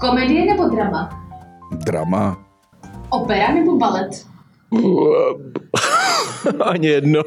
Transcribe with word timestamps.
Komedie 0.00 0.44
nebo 0.46 0.68
drama? 0.68 1.10
Drama. 1.72 2.36
Opera 3.08 3.52
nebo 3.54 3.78
balet? 3.78 4.26
Ani 6.64 6.86
jedno. 6.86 7.22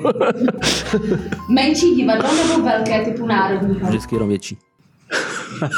Menší 1.50 1.95
divadlo 1.95 2.29
nebo 2.35 2.63
velké 2.63 3.05
typu 3.05 3.25
národního? 3.25 3.87
Vždycky 3.87 4.16
jenom 4.16 4.29
větší. 4.29 4.58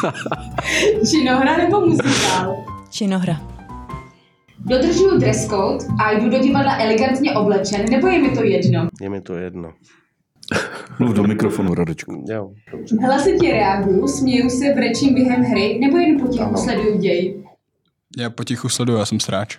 Činohra 1.11 1.57
nebo 1.57 1.81
muzikál? 1.81 2.55
Činohra. 2.89 3.41
Dodržuju 4.59 5.19
dress 5.19 5.47
code 5.47 5.85
a 6.05 6.11
jdu 6.11 6.29
do 6.29 6.39
divadla 6.39 6.77
elegantně 6.77 7.33
oblečen, 7.33 7.85
nebo 7.89 8.07
je 8.07 8.19
mi 8.21 8.29
to 8.29 8.43
jedno? 8.43 8.87
Je 9.01 9.09
mi 9.09 9.21
to 9.21 9.33
jedno. 9.33 9.73
Mluv 10.99 11.13
do 11.13 11.23
mikrofonu, 11.23 11.73
Radečku. 11.73 12.25
Jo, 12.29 12.51
dobře. 12.71 12.95
Hlasitě 13.05 13.51
reaguju, 13.51 14.07
směju 14.07 14.49
se, 14.49 14.65
brečím 14.75 15.13
během 15.13 15.41
hry, 15.43 15.79
nebo 15.81 15.97
jen 15.97 16.19
potichu 16.19 16.43
Ano. 16.43 16.57
sleduju 16.57 16.97
děj? 16.97 17.43
Já 18.17 18.29
potichu 18.29 18.69
sleduju, 18.69 18.97
já 18.97 19.05
jsem 19.05 19.19
sráč. 19.19 19.57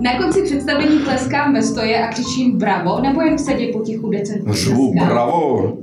Na 0.00 0.18
konci 0.18 0.42
představení 0.42 0.98
tleskám 0.98 1.52
ve 1.54 1.62
stoje 1.62 2.04
a 2.04 2.08
křičím 2.08 2.58
bravo, 2.58 3.00
nebo 3.00 3.20
jen 3.22 3.36
v 3.36 3.40
sedě 3.40 3.72
potichu 3.72 4.10
decentně 4.10 4.52
Řvu, 4.54 4.92
tleskám? 4.92 5.08
bravo. 5.14 5.78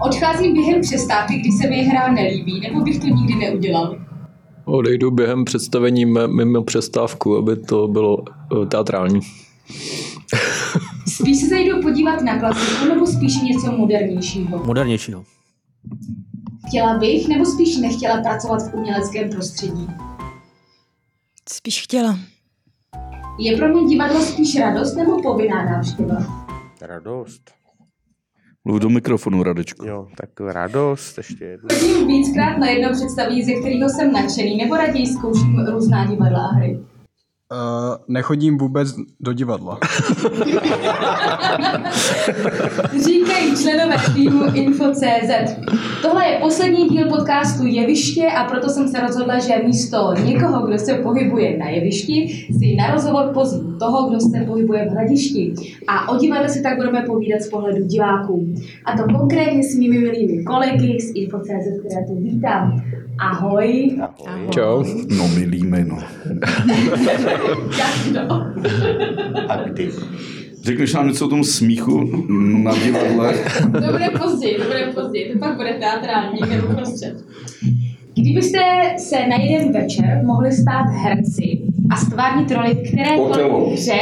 Odcházím 0.00 0.52
během 0.54 0.80
přestávky, 0.80 1.34
kdy 1.38 1.50
se 1.52 1.68
mi 1.70 1.82
hra 1.82 2.12
nelíbí, 2.12 2.60
nebo 2.60 2.80
bych 2.80 2.98
to 3.00 3.06
nikdy 3.06 3.34
neudělal. 3.34 3.98
Odejdu 4.64 5.10
během 5.10 5.44
představení 5.44 6.04
mimo 6.26 6.62
přestávku, 6.62 7.36
aby 7.36 7.56
to 7.56 7.88
bylo 7.88 8.16
eh, 8.62 8.66
teatrální. 8.66 9.20
Spíš 11.20 11.40
se 11.40 11.48
zajdu 11.48 11.82
podívat 11.82 12.22
na 12.22 12.38
klasiku, 12.38 12.88
nebo 12.88 13.06
spíš 13.06 13.42
něco 13.42 13.72
modernějšího. 13.72 14.64
Modernějšího. 14.64 15.24
Chtěla 16.68 16.98
bych, 16.98 17.28
nebo 17.28 17.44
spíš 17.44 17.76
nechtěla 17.76 18.22
pracovat 18.22 18.70
v 18.70 18.74
uměleckém 18.74 19.30
prostředí. 19.30 19.88
Spíš 21.48 21.82
chtěla. 21.82 22.18
Je 23.38 23.56
pro 23.56 23.68
mě 23.68 23.88
divadlo 23.88 24.20
spíš 24.20 24.56
radost 24.60 24.94
nebo 24.94 25.22
povinná 25.22 25.64
návštěva? 25.64 26.46
Radost. 26.80 27.50
Mluv 28.64 28.80
do 28.80 28.90
mikrofonu, 28.90 29.42
Radečku. 29.42 29.86
Jo, 29.86 30.08
tak 30.16 30.40
radost 30.40 31.18
ještě 31.18 31.44
jedno. 31.44 31.68
Chodím 31.72 32.06
víckrát 32.06 32.58
na 32.58 32.68
jedno 32.70 32.92
představení, 32.92 33.44
ze 33.44 33.52
kterého 33.52 33.88
jsem 33.88 34.12
nadšený, 34.12 34.56
nebo 34.56 34.76
raději 34.76 35.06
zkouším 35.06 35.66
různá 35.66 36.06
divadla 36.06 36.46
a 36.46 36.54
hry. 36.54 36.80
Uh, 37.52 37.58
nechodím 38.08 38.58
vůbec 38.58 38.94
do 39.20 39.32
divadla. 39.32 39.78
Říkají 43.04 43.56
členové 43.62 43.96
týmu 44.14 44.44
Info.cz. 44.54 45.56
Tohle 46.02 46.28
je 46.28 46.38
poslední 46.40 46.88
díl 46.88 47.08
podcastu 47.08 47.66
Jeviště 47.66 48.26
a 48.26 48.44
proto 48.44 48.68
jsem 48.68 48.88
se 48.88 49.00
rozhodla, 49.00 49.38
že 49.38 49.62
místo 49.64 50.14
někoho, 50.24 50.66
kdo 50.66 50.78
se 50.78 50.94
pohybuje 50.94 51.58
na 51.58 51.68
jevišti, 51.68 52.46
si 52.58 52.76
na 52.76 52.90
rozhovor 52.94 53.30
pozvu 53.34 53.78
toho, 53.78 54.08
kdo 54.08 54.20
se 54.20 54.44
pohybuje 54.46 54.86
v 54.86 54.92
hradišti. 54.92 55.54
A 55.88 56.08
o 56.08 56.16
divadle 56.18 56.48
si 56.48 56.62
tak 56.62 56.76
budeme 56.76 57.02
povídat 57.06 57.40
z 57.40 57.48
pohledu 57.48 57.86
diváků. 57.86 58.54
A 58.84 58.96
to 58.96 59.04
konkrétně 59.18 59.62
s 59.64 59.74
mými 59.74 59.98
milými 59.98 60.44
kolegy 60.44 61.00
z 61.00 61.12
Info.cz, 61.14 61.80
které 61.80 62.06
tu 62.06 62.14
vítám. 62.14 62.82
Ahoj. 63.18 63.98
Ahoj. 64.00 64.48
Čau. 64.50 64.84
No, 65.16 65.28
milíme, 65.28 65.84
no. 65.84 65.98
A 69.48 69.56
kdy? 69.56 69.90
Řekneš 70.62 70.92
nám 70.92 71.08
něco 71.08 71.26
o 71.26 71.28
tom 71.28 71.44
smíchu 71.44 72.24
na 72.62 72.78
divadle? 72.78 73.34
To 73.72 73.92
bude 73.92 74.10
později, 74.18 74.58
to 74.58 74.64
bude 74.64 74.92
později, 74.94 75.32
to 75.32 75.38
pak 75.38 75.56
bude 75.56 75.74
teatrální 75.74 76.40
nebo 76.48 76.74
prostřed. 76.74 77.24
Kdybyste 78.14 78.58
se 78.98 79.26
na 79.26 79.36
jeden 79.36 79.72
večer 79.72 80.20
mohli 80.24 80.52
stát 80.52 80.86
herci 81.02 81.62
a 81.90 81.96
stvárnit 81.96 82.50
roli 82.50 82.74
v 82.74 82.88
kterékoliv 82.92 83.72
hře, 83.72 83.98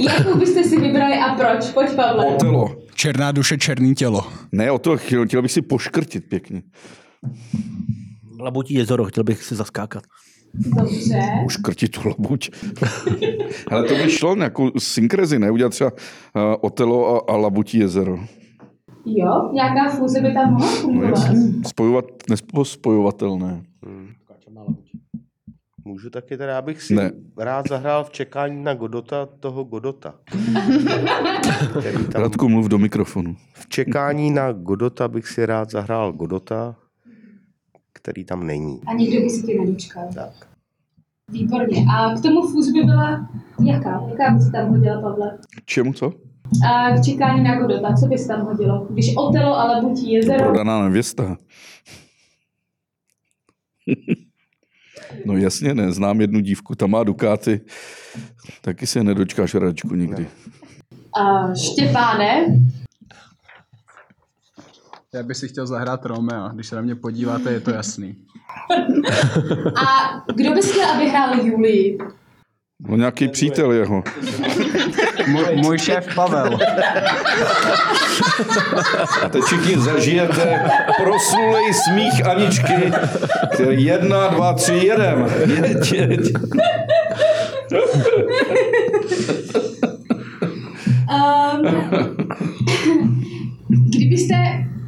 jakou 0.00 0.38
byste 0.38 0.64
si 0.64 0.80
vybrali 0.80 1.14
a 1.14 1.34
proč? 1.34 1.70
Pojď, 1.70 1.90
Pavle. 1.90 2.26
Otelo. 2.26 2.76
Černá 2.94 3.32
duše, 3.32 3.58
černý 3.58 3.94
tělo. 3.94 4.20
Ne, 4.52 4.70
o 4.70 4.78
to 4.78 4.96
chtěl, 4.96 5.26
chtěl 5.26 5.42
bych 5.42 5.52
si 5.52 5.62
poškrtit 5.62 6.24
pěkně. 6.28 6.62
Labutí 8.40 8.74
jezero, 8.74 9.04
chtěl 9.04 9.24
bych 9.24 9.42
si 9.42 9.54
zaskákat. 9.54 10.02
Dobře. 10.58 11.20
Uškrtit 11.46 11.90
tu 11.90 12.08
labuť. 12.08 12.50
Ale 13.70 13.82
to 13.84 13.94
by 13.94 14.10
šlo 14.10 14.36
nějakou 14.36 14.70
synkrezi, 14.78 15.38
ne? 15.38 15.50
Udělat 15.50 15.70
třeba 15.70 15.90
uh, 15.90 16.42
Otelo 16.60 17.30
a, 17.30 17.32
a 17.32 17.36
Labutí 17.36 17.78
jezero. 17.78 18.18
Jo, 19.06 19.50
nějaká 19.52 19.90
fúze 19.90 20.20
by 20.20 20.32
tam 20.34 20.52
mohla 20.52 20.66
No 20.70 20.76
fungovat. 20.76 21.08
jasně. 21.10 21.38
Spojovat, 21.66 22.04
nespojovatelné. 22.54 23.62
Můžu 25.84 26.10
taky 26.10 26.36
teda, 26.36 26.52
já 26.52 26.62
bych 26.62 26.82
si 26.82 26.94
Ne. 26.94 27.10
rád 27.38 27.68
zahrál 27.68 28.04
v 28.04 28.10
čekání 28.10 28.64
na 28.64 28.74
Godota 28.74 29.26
toho 29.40 29.64
Godota. 29.64 30.14
Radku, 32.14 32.48
mluv 32.48 32.66
do 32.68 32.78
mikrofonu. 32.78 33.36
v 33.54 33.68
čekání 33.68 34.30
na 34.30 34.52
Godota 34.52 35.08
bych 35.08 35.28
si 35.28 35.46
rád 35.46 35.70
zahrál 35.70 36.12
Godota, 36.12 36.76
který 38.06 38.24
tam 38.24 38.46
není. 38.46 38.80
A 38.86 38.94
nikdo 38.94 39.20
by 39.20 39.30
si 39.30 39.46
tě 39.46 39.60
nedočkal. 39.60 40.08
Tak. 40.14 40.48
Výborně. 41.30 41.84
A 41.94 42.14
k 42.14 42.22
tomu 42.22 42.42
fúz 42.48 42.72
by 42.72 42.82
byla 42.82 43.28
jaká? 43.64 44.02
Jaká 44.08 44.30
by 44.30 44.42
si 44.42 44.52
tam 44.52 44.68
hodila, 44.68 45.00
Pavle? 45.00 45.38
Čemu 45.64 45.92
co? 45.92 46.12
A 46.70 46.96
k 46.96 47.04
čekání 47.04 47.44
na 47.44 47.60
Godota, 47.60 47.94
co 47.94 48.06
bys 48.06 48.26
tam 48.26 48.44
hodilo? 48.44 48.86
Když 48.90 49.16
Otelo, 49.16 49.54
ale 49.54 49.80
butí 49.80 50.12
jezero. 50.12 50.44
Prodaná 50.44 50.84
nevěsta. 50.84 51.36
No 55.24 55.36
jasně 55.36 55.74
ne, 55.74 55.92
znám 55.92 56.20
jednu 56.20 56.40
dívku, 56.40 56.74
ta 56.74 56.86
má 56.86 57.04
Dukáty, 57.04 57.60
taky 58.60 58.86
se 58.86 59.04
nedočkáš 59.04 59.54
Radečku 59.54 59.94
nikdy. 59.94 60.26
A 61.22 61.54
Štěpáne, 61.54 62.46
Já 65.16 65.22
bych 65.22 65.36
si 65.36 65.48
chtěl 65.48 65.66
zahrát 65.66 66.06
Romea. 66.06 66.50
Když 66.54 66.66
se 66.66 66.76
na 66.76 66.82
mě 66.82 66.94
podíváte, 66.94 67.52
je 67.52 67.60
to 67.60 67.70
jasný. 67.70 68.16
a 69.76 69.84
kdo 70.34 70.54
bys 70.54 70.70
chtěl, 70.70 70.90
aby 70.90 71.08
hrál 71.08 71.40
Julii? 71.42 71.98
No 72.88 72.96
nějaký 72.96 73.28
přítel 73.28 73.72
jeho. 73.72 74.04
Můj, 75.26 75.44
můj 75.54 75.78
šéf 75.78 76.14
Pavel. 76.14 76.58
A 79.22 79.28
teď 79.28 79.42
všichni 79.42 79.78
zažijete 79.78 80.70
proslulej 81.02 81.74
smích 81.74 82.26
Aničky, 82.26 82.92
který 83.54 83.84
jedna, 83.84 84.28
dva, 84.28 84.54
tři, 84.54 84.74
jedem. 84.74 85.26
Jeď, 85.64 85.92
jeď. 85.92 86.32
Um, 91.10 91.62
kdybyste 93.68 94.34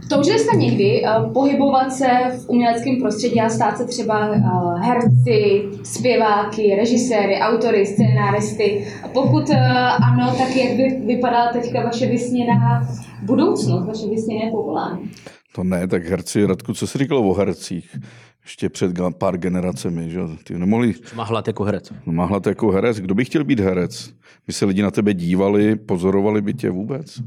toužili 0.08 0.38
jste 0.38 0.56
někdy 0.56 1.02
uh, 1.02 1.32
pohybovat 1.32 1.92
se 1.92 2.06
v 2.38 2.48
uměleckém 2.48 2.96
prostředí 3.00 3.40
a 3.40 3.48
stát 3.48 3.78
se 3.78 3.84
třeba 3.84 4.30
uh, 4.30 4.80
herci, 4.80 5.62
zpěváky, 5.82 6.74
režiséry, 6.76 7.38
autory, 7.40 7.86
scénáristy? 7.86 8.86
Pokud 9.12 9.48
uh, 9.48 9.56
ano, 10.04 10.34
tak 10.38 10.56
jak 10.56 10.76
by 10.76 11.06
vypadala 11.06 11.52
teďka 11.52 11.82
vaše 11.84 12.06
vysněná 12.06 12.88
budoucnost, 13.22 13.86
vaše 13.86 14.06
vysněné 14.06 14.50
povolání? 14.50 15.10
To 15.54 15.64
ne, 15.64 15.88
tak 15.88 16.04
herci, 16.06 16.46
Radku, 16.46 16.74
co 16.74 16.86
jsi 16.86 16.98
říkal 16.98 17.18
o 17.18 17.34
hercích? 17.34 17.96
Ještě 18.44 18.68
před 18.68 18.92
pár 19.18 19.38
generacemi, 19.38 20.10
že? 20.10 20.20
Ty 20.44 20.58
nemohli 20.58 20.94
Mahlat 21.16 21.46
jako 21.46 21.64
herec. 21.64 21.92
mahlat 22.06 22.46
jako 22.46 22.70
herec. 22.70 23.00
Kdo 23.00 23.14
by 23.14 23.24
chtěl 23.24 23.44
být 23.44 23.60
herec? 23.60 24.10
By 24.46 24.52
se 24.52 24.64
lidi 24.64 24.82
na 24.82 24.90
tebe 24.90 25.14
dívali, 25.14 25.76
pozorovali 25.76 26.42
by 26.42 26.54
tě 26.54 26.70
vůbec? 26.70 27.20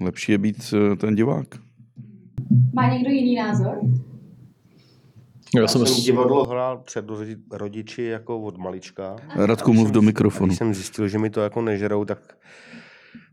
Lepší 0.00 0.32
je 0.32 0.38
být 0.38 0.74
ten 1.00 1.14
divák. 1.14 1.46
Má 2.74 2.92
někdo 2.92 3.10
jiný 3.10 3.36
názor? 3.36 3.78
Já, 5.54 5.60
Já 5.60 5.68
jsem, 5.68 5.86
jsem 5.86 6.04
divadlo 6.04 6.44
hrál 6.44 6.78
před 6.82 7.06
rodi- 7.06 7.42
rodiči 7.52 8.02
jako 8.02 8.40
od 8.40 8.56
malička. 8.56 9.16
Radku, 9.36 9.72
mluv 9.72 9.90
do 9.90 10.02
mikrofonu. 10.02 10.46
když 10.46 10.58
jsem 10.58 10.74
zjistil, 10.74 11.08
že 11.08 11.18
mi 11.18 11.30
to 11.30 11.40
jako 11.40 11.62
nežerou, 11.62 12.04
tak 12.04 12.38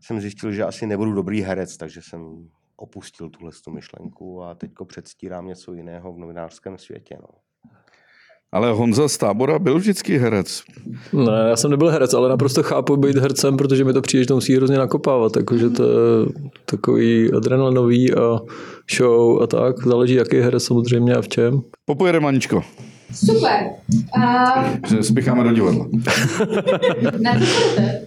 jsem 0.00 0.20
zjistil, 0.20 0.52
že 0.52 0.64
asi 0.64 0.86
nebudu 0.86 1.12
dobrý 1.12 1.40
herec, 1.42 1.76
takže 1.76 2.00
jsem 2.02 2.48
opustil 2.76 3.30
tuhle 3.30 3.50
tu 3.64 3.70
myšlenku 3.70 4.42
a 4.42 4.54
teďko 4.54 4.84
předstírám 4.84 5.46
něco 5.46 5.72
jiného 5.74 6.12
v 6.12 6.18
novinářském 6.18 6.78
světě. 6.78 7.18
No. 7.20 7.28
Ale 8.52 8.72
Honza 8.72 9.08
z 9.08 9.16
tábora 9.16 9.58
byl 9.58 9.78
vždycky 9.78 10.18
herec. 10.18 10.62
ne, 11.12 11.32
já 11.48 11.56
jsem 11.56 11.70
nebyl 11.70 11.88
herec, 11.90 12.14
ale 12.14 12.28
naprosto 12.28 12.62
chápu 12.62 12.96
být 12.96 13.16
hercem, 13.16 13.56
protože 13.56 13.84
mi 13.84 13.92
to 13.92 14.02
přijde, 14.02 14.22
že 14.22 14.28
to 14.28 14.34
musí 14.34 14.56
hrozně 14.56 14.78
nakopávat. 14.78 15.32
Takže 15.32 15.70
to 15.70 15.82
je 15.82 16.26
takový 16.64 17.32
adrenalinový 17.32 18.14
a 18.14 18.38
show 18.96 19.42
a 19.42 19.46
tak. 19.46 19.86
Záleží, 19.86 20.14
jaký 20.14 20.36
herec 20.36 20.64
samozřejmě 20.64 21.14
a 21.14 21.22
v 21.22 21.28
čem. 21.28 21.60
Popojedeme, 21.84 22.28
Aničko. 22.28 22.62
Super. 23.14 23.60
A 24.22 24.64
Že 24.88 25.02
spěcháme 25.02 25.44
do 25.44 25.52
divadla. 25.52 25.86
na 27.20 27.32
co 27.32 27.38
budete? 27.70 28.06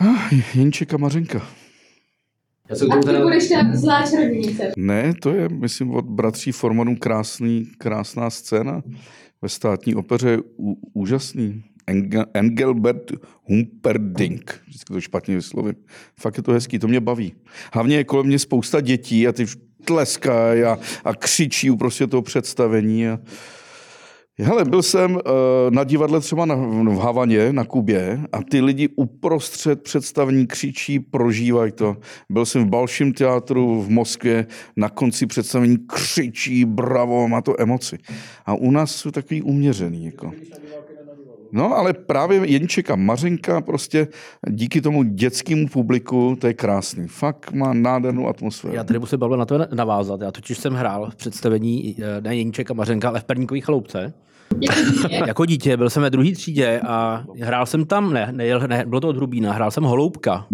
Ah, 0.00 0.34
Jinček 0.54 0.94
a 0.94 0.96
Mařenka. 0.96 1.42
Já 2.70 2.76
se 2.76 2.84
A 2.84 2.88
tomu 2.88 3.00
ty 3.00 3.06
teda... 3.06 3.20
budeš 3.22 3.48
ta 3.48 4.06
čarodějnice. 4.10 4.72
Ne, 4.76 5.14
to 5.22 5.30
je, 5.30 5.48
myslím, 5.48 5.90
od 5.90 6.04
bratří 6.04 6.52
Formanů 6.52 6.96
krásný, 6.96 7.66
krásná 7.78 8.30
scéna. 8.30 8.82
Ve 9.42 9.48
státní 9.48 9.94
opeře 9.94 10.28
je 10.28 10.38
ú, 10.56 10.76
úžasný. 10.92 11.64
Engel, 11.86 12.24
Engelbert 12.34 13.12
Humperdinck. 13.42 14.60
Vždycky 14.66 14.92
to 14.92 15.00
špatně 15.00 15.34
vyslovím. 15.34 15.74
Fakt 16.20 16.36
je 16.36 16.42
to 16.42 16.52
hezký, 16.52 16.78
to 16.78 16.88
mě 16.88 17.00
baví. 17.00 17.32
Hlavně 17.72 17.96
je 17.96 18.04
kolem 18.04 18.26
mě 18.26 18.38
spousta 18.38 18.80
dětí 18.80 19.28
a 19.28 19.32
ty 19.32 19.46
tleskají 19.84 20.62
a, 20.62 20.78
a 21.04 21.14
křičí 21.14 21.70
uprostřed 21.70 22.10
toho 22.10 22.22
představení. 22.22 23.08
A... 23.08 23.18
Hele, 24.38 24.64
byl 24.64 24.82
jsem 24.82 25.14
uh, 25.14 25.20
na 25.70 25.84
divadle 25.84 26.20
třeba 26.20 26.46
na, 26.46 26.54
v 26.54 26.98
Havaně, 26.98 27.52
na 27.52 27.64
Kubě 27.64 28.20
a 28.32 28.42
ty 28.42 28.60
lidi 28.60 28.88
uprostřed 28.96 29.82
představení 29.82 30.46
křičí, 30.46 31.00
prožívají 31.00 31.72
to. 31.72 31.96
Byl 32.30 32.46
jsem 32.46 32.64
v 32.64 32.68
Balším 32.68 33.12
teátru 33.12 33.82
v 33.82 33.90
Moskvě, 33.90 34.46
na 34.76 34.88
konci 34.88 35.26
představení 35.26 35.78
křičí, 35.86 36.64
bravo, 36.64 37.28
má 37.28 37.40
to 37.40 37.60
emoci. 37.60 37.98
A 38.46 38.54
u 38.54 38.70
nás 38.70 38.94
jsou 38.94 39.10
takový 39.10 39.42
uměřený. 39.42 40.04
Jako. 40.04 40.32
No, 41.52 41.76
ale 41.76 41.92
právě 41.92 42.50
Jenček 42.50 42.90
a 42.90 42.96
Mařenka 42.96 43.60
prostě 43.60 44.08
díky 44.50 44.80
tomu 44.80 45.02
dětskému 45.02 45.68
publiku, 45.68 46.36
to 46.40 46.46
je 46.46 46.54
krásný. 46.54 47.08
Fakt 47.08 47.52
má 47.52 47.72
nádhernou 47.72 48.28
atmosféru. 48.28 48.74
Já 48.74 48.84
tady 48.84 48.98
musím 48.98 49.18
Pavle 49.18 49.36
na 49.36 49.44
to 49.44 49.58
navázat. 49.74 50.20
Já 50.20 50.30
totiž 50.32 50.58
jsem 50.58 50.74
hrál 50.74 51.10
v 51.10 51.16
představení 51.16 51.96
eh, 51.98 52.20
ne 52.20 52.36
Jeníček 52.36 52.70
a 52.70 52.74
Mařenka, 52.74 53.08
ale 53.08 53.20
v 53.20 53.24
Perníkový 53.24 53.60
chaloupce. 53.60 54.12
Jako 54.60 54.80
dítě. 54.90 55.14
Jako 55.26 55.44
dítě 55.44 55.76
byl 55.76 55.90
jsem 55.90 56.02
ve 56.02 56.10
druhé 56.10 56.32
třídě 56.32 56.80
a 56.86 57.24
hrál 57.42 57.66
jsem 57.66 57.84
tam, 57.84 58.12
ne, 58.12 58.28
ne, 58.32 58.58
ne 58.68 58.84
bylo 58.86 59.00
to 59.00 59.08
od 59.08 59.16
Hrubína, 59.16 59.52
hrál 59.52 59.70
jsem 59.70 59.84
Holoubka. 59.84 60.46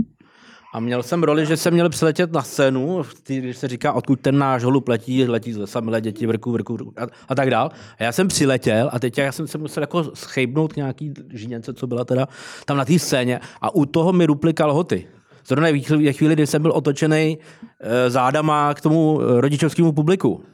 A 0.72 0.80
měl 0.80 1.02
jsem 1.02 1.22
roli, 1.22 1.46
že 1.46 1.56
jsem 1.56 1.74
měl 1.74 1.88
přiletět 1.88 2.32
na 2.32 2.42
scénu, 2.42 3.02
když 3.26 3.56
se 3.56 3.68
říká, 3.68 3.92
odkud 3.92 4.20
ten 4.20 4.38
náš 4.38 4.64
holub 4.64 4.88
letí, 4.88 5.24
letí 5.24 5.52
z 5.52 5.56
lesa, 5.56 5.80
milé 5.80 6.00
děti, 6.00 6.26
vrku, 6.26 6.52
vrku, 6.52 6.92
a, 6.96 7.06
a, 7.28 7.34
tak 7.34 7.50
dál. 7.50 7.70
A 7.98 8.02
já 8.02 8.12
jsem 8.12 8.28
přiletěl 8.28 8.90
a 8.92 8.98
teď 8.98 9.18
já 9.18 9.32
jsem 9.32 9.46
se 9.46 9.58
musel 9.58 9.82
jako 9.82 10.04
schejbnout 10.14 10.72
k 10.72 10.76
nějaký 10.76 11.14
žíněnce, 11.32 11.74
co 11.74 11.86
byla 11.86 12.04
teda 12.04 12.28
tam 12.64 12.76
na 12.76 12.84
té 12.84 12.98
scéně 12.98 13.40
a 13.60 13.74
u 13.74 13.84
toho 13.84 14.12
mi 14.12 14.26
ruply 14.26 14.54
kalhoty. 14.54 15.06
Zrovna 15.46 15.68
ve 15.70 16.12
chvíli, 16.12 16.34
kdy 16.34 16.46
jsem 16.46 16.62
byl 16.62 16.72
otočený 16.72 17.38
e, 17.80 18.10
zádama 18.10 18.74
k 18.74 18.80
tomu 18.80 19.20
eh, 19.20 19.40
rodičovskému 19.40 19.92
publiku. 19.92 20.44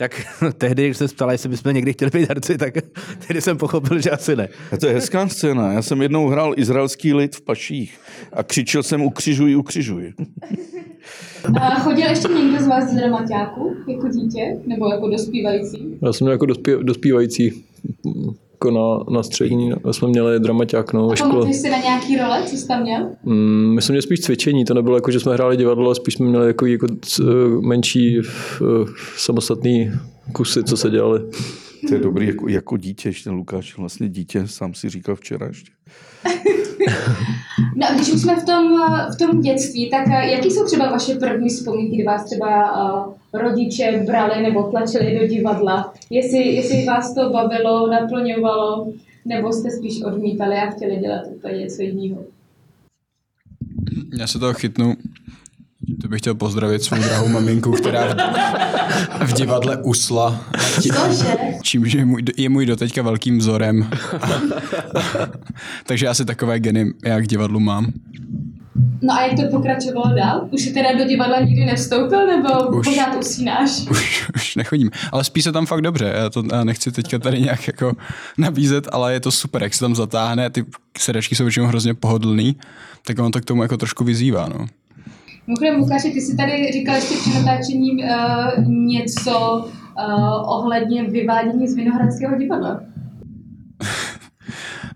Tak 0.00 0.26
tehdy, 0.58 0.86
když 0.86 0.96
se 0.96 1.08
ptala, 1.08 1.32
jestli 1.32 1.48
bychom 1.48 1.74
někdy 1.74 1.92
chtěli 1.92 2.10
být 2.10 2.28
herci, 2.28 2.58
tak 2.58 2.74
tehdy 3.26 3.40
jsem 3.40 3.56
pochopil, 3.56 4.00
že 4.00 4.10
asi 4.10 4.36
ne. 4.36 4.48
A 4.72 4.76
to 4.76 4.86
je 4.86 4.92
hezká 4.92 5.28
scéna. 5.28 5.72
Já 5.72 5.82
jsem 5.82 6.02
jednou 6.02 6.28
hrál 6.28 6.54
izraelský 6.56 7.14
lid 7.14 7.36
v 7.36 7.40
Paších 7.40 7.98
a 8.32 8.42
křičel 8.42 8.82
jsem 8.82 9.02
ukřižuj, 9.02 9.56
ukřižuj. 9.56 10.12
A 11.60 11.80
chodil 11.80 12.06
ještě 12.08 12.28
někdo 12.28 12.64
z 12.64 12.66
vás 12.66 12.90
z 12.90 12.94
dramaťáku 12.94 13.76
jako 13.88 14.08
dítě? 14.08 14.56
Nebo 14.66 14.92
jako 14.92 15.08
dospívající? 15.08 15.98
Já 16.02 16.12
jsem 16.12 16.26
jako 16.26 16.46
dospí, 16.46 16.72
dospívající 16.82 17.64
jako 18.64 18.70
na, 18.70 19.14
na 19.16 19.22
střední, 19.22 19.72
jsme 19.90 20.08
měli 20.08 20.40
dramaťák 20.40 20.92
no, 20.92 21.08
ve 21.08 21.16
škole. 21.16 21.32
Pamatuješ 21.32 21.56
si 21.56 21.70
na 21.70 21.78
nějaký 21.78 22.16
role, 22.16 22.42
co 22.46 22.56
jsi 22.56 22.66
tam 22.68 22.82
měl? 22.82 23.08
Mm, 23.24 23.72
my 23.74 23.82
jsme 23.82 23.92
měli 23.92 24.02
spíš 24.02 24.20
cvičení, 24.20 24.64
to 24.64 24.74
nebylo 24.74 24.96
jako, 24.96 25.10
že 25.10 25.20
jsme 25.20 25.32
hráli 25.34 25.56
divadlo, 25.56 25.86
ale 25.86 25.94
spíš 25.94 26.14
jsme 26.14 26.26
měli 26.26 26.46
jako, 26.46 26.66
jako 26.66 26.86
c- 27.02 27.22
menší 27.60 28.20
samostatný 29.16 29.90
kusy, 30.32 30.64
co 30.64 30.76
se 30.76 30.90
dělali. 30.90 31.20
To 31.88 31.94
je 31.94 32.00
dobrý 32.00 32.26
jako, 32.26 32.48
jako 32.48 32.76
dítě, 32.76 33.08
ještě 33.08 33.30
Lukáš, 33.30 33.76
vlastně 33.78 34.08
dítě, 34.08 34.42
sám 34.46 34.74
si 34.74 34.88
říkal 34.88 35.14
včera 35.16 35.46
ještě. 35.46 35.70
No 37.76 37.86
a 37.86 37.94
když 37.94 38.12
už 38.12 38.20
jsme 38.20 38.40
v 38.40 38.44
tom, 38.44 38.80
eh, 38.82 39.12
v 39.14 39.18
tom 39.18 39.40
dětství, 39.40 39.90
tak 39.90 40.06
eh, 40.08 40.30
jaký 40.30 40.50
jsou 40.50 40.64
třeba 40.64 40.90
vaše 40.90 41.14
první 41.14 41.48
vzpomínky, 41.48 41.94
kdy 41.94 42.04
vás 42.04 42.24
třeba 42.24 42.72
uh, 43.06 43.14
rodiče 43.32 44.02
brali 44.06 44.42
nebo 44.42 44.62
tlačili 44.62 45.18
do 45.20 45.26
divadla? 45.26 45.94
Jestli, 46.10 46.38
jestli 46.38 46.84
vás 46.84 47.14
to 47.14 47.30
bavilo, 47.30 47.86
naplňovalo, 47.86 48.92
nebo 49.24 49.52
jste 49.52 49.70
spíš 49.70 50.02
odmítali 50.02 50.56
a 50.56 50.70
chtěli 50.70 50.96
dělat 50.96 51.22
úplně 51.36 51.58
něco 51.58 51.82
jiného? 51.82 52.24
Já 54.18 54.26
se 54.26 54.38
toho 54.38 54.54
chytnu. 54.54 54.94
To 56.02 56.08
bych 56.08 56.20
chtěl 56.20 56.34
pozdravit 56.34 56.82
svou 56.82 56.98
drahou 56.98 57.28
maminku, 57.28 57.72
která 57.72 58.14
v, 59.20 59.30
v 59.30 59.32
divadle 59.32 59.76
usla. 59.76 60.44
Cože? 60.74 61.36
Čímž 61.62 61.92
je 61.92 62.04
můj, 62.04 62.22
je 62.36 62.48
můj 62.48 62.66
doteďka 62.66 63.02
velkým 63.02 63.38
vzorem. 63.38 63.90
Takže 65.86 66.08
asi 66.08 66.24
takové 66.24 66.60
geny 66.60 66.92
já 67.04 67.20
k 67.20 67.26
divadlu 67.26 67.60
mám. 67.60 67.92
No 69.02 69.14
a 69.14 69.26
jak 69.26 69.36
to 69.36 69.56
pokračovalo 69.56 70.14
dál? 70.16 70.48
Už 70.50 70.62
jsi 70.62 70.72
teda 70.72 70.92
do 70.98 71.04
divadla 71.04 71.40
nikdy 71.40 71.64
nevstoupil, 71.64 72.26
nebo 72.26 72.68
Už. 72.76 72.86
pořád 72.86 73.14
usínáš? 73.20 73.70
Už, 73.90 74.28
už 74.34 74.56
nechodím. 74.56 74.90
Ale 75.12 75.24
spí 75.24 75.42
se 75.42 75.52
tam 75.52 75.66
fakt 75.66 75.80
dobře. 75.80 76.12
Já 76.16 76.30
to 76.30 76.42
já 76.52 76.64
nechci 76.64 76.92
teďka 76.92 77.18
tady 77.18 77.40
nějak 77.40 77.66
jako 77.66 77.92
nabízet, 78.38 78.88
ale 78.92 79.12
je 79.12 79.20
to 79.20 79.30
super, 79.30 79.62
jak 79.62 79.74
se 79.74 79.80
tam 79.80 79.94
zatáhne. 79.94 80.50
Ty 80.50 80.64
sedačky 80.98 81.34
jsou 81.34 81.44
většinou 81.44 81.66
hrozně 81.66 81.94
pohodlný, 81.94 82.56
tak 83.06 83.18
on 83.18 83.32
to 83.32 83.40
k 83.40 83.44
tomu 83.44 83.62
jako 83.62 83.76
trošku 83.76 84.04
vyzývá. 84.04 84.48
No. 84.58 84.66
Mimochodem, 85.50 85.80
Lukáši, 85.80 86.10
ty 86.10 86.20
jsi 86.20 86.36
tady 86.36 86.72
říkal 86.72 86.94
ještě 86.94 87.14
před 87.14 87.34
natáčením 87.34 87.98
uh, 87.98 88.64
něco 88.68 89.64
uh, 89.98 90.50
ohledně 90.50 91.04
vyvádění 91.04 91.68
z 91.68 91.76
Vinohradského 91.76 92.36
divadla. 92.38 92.80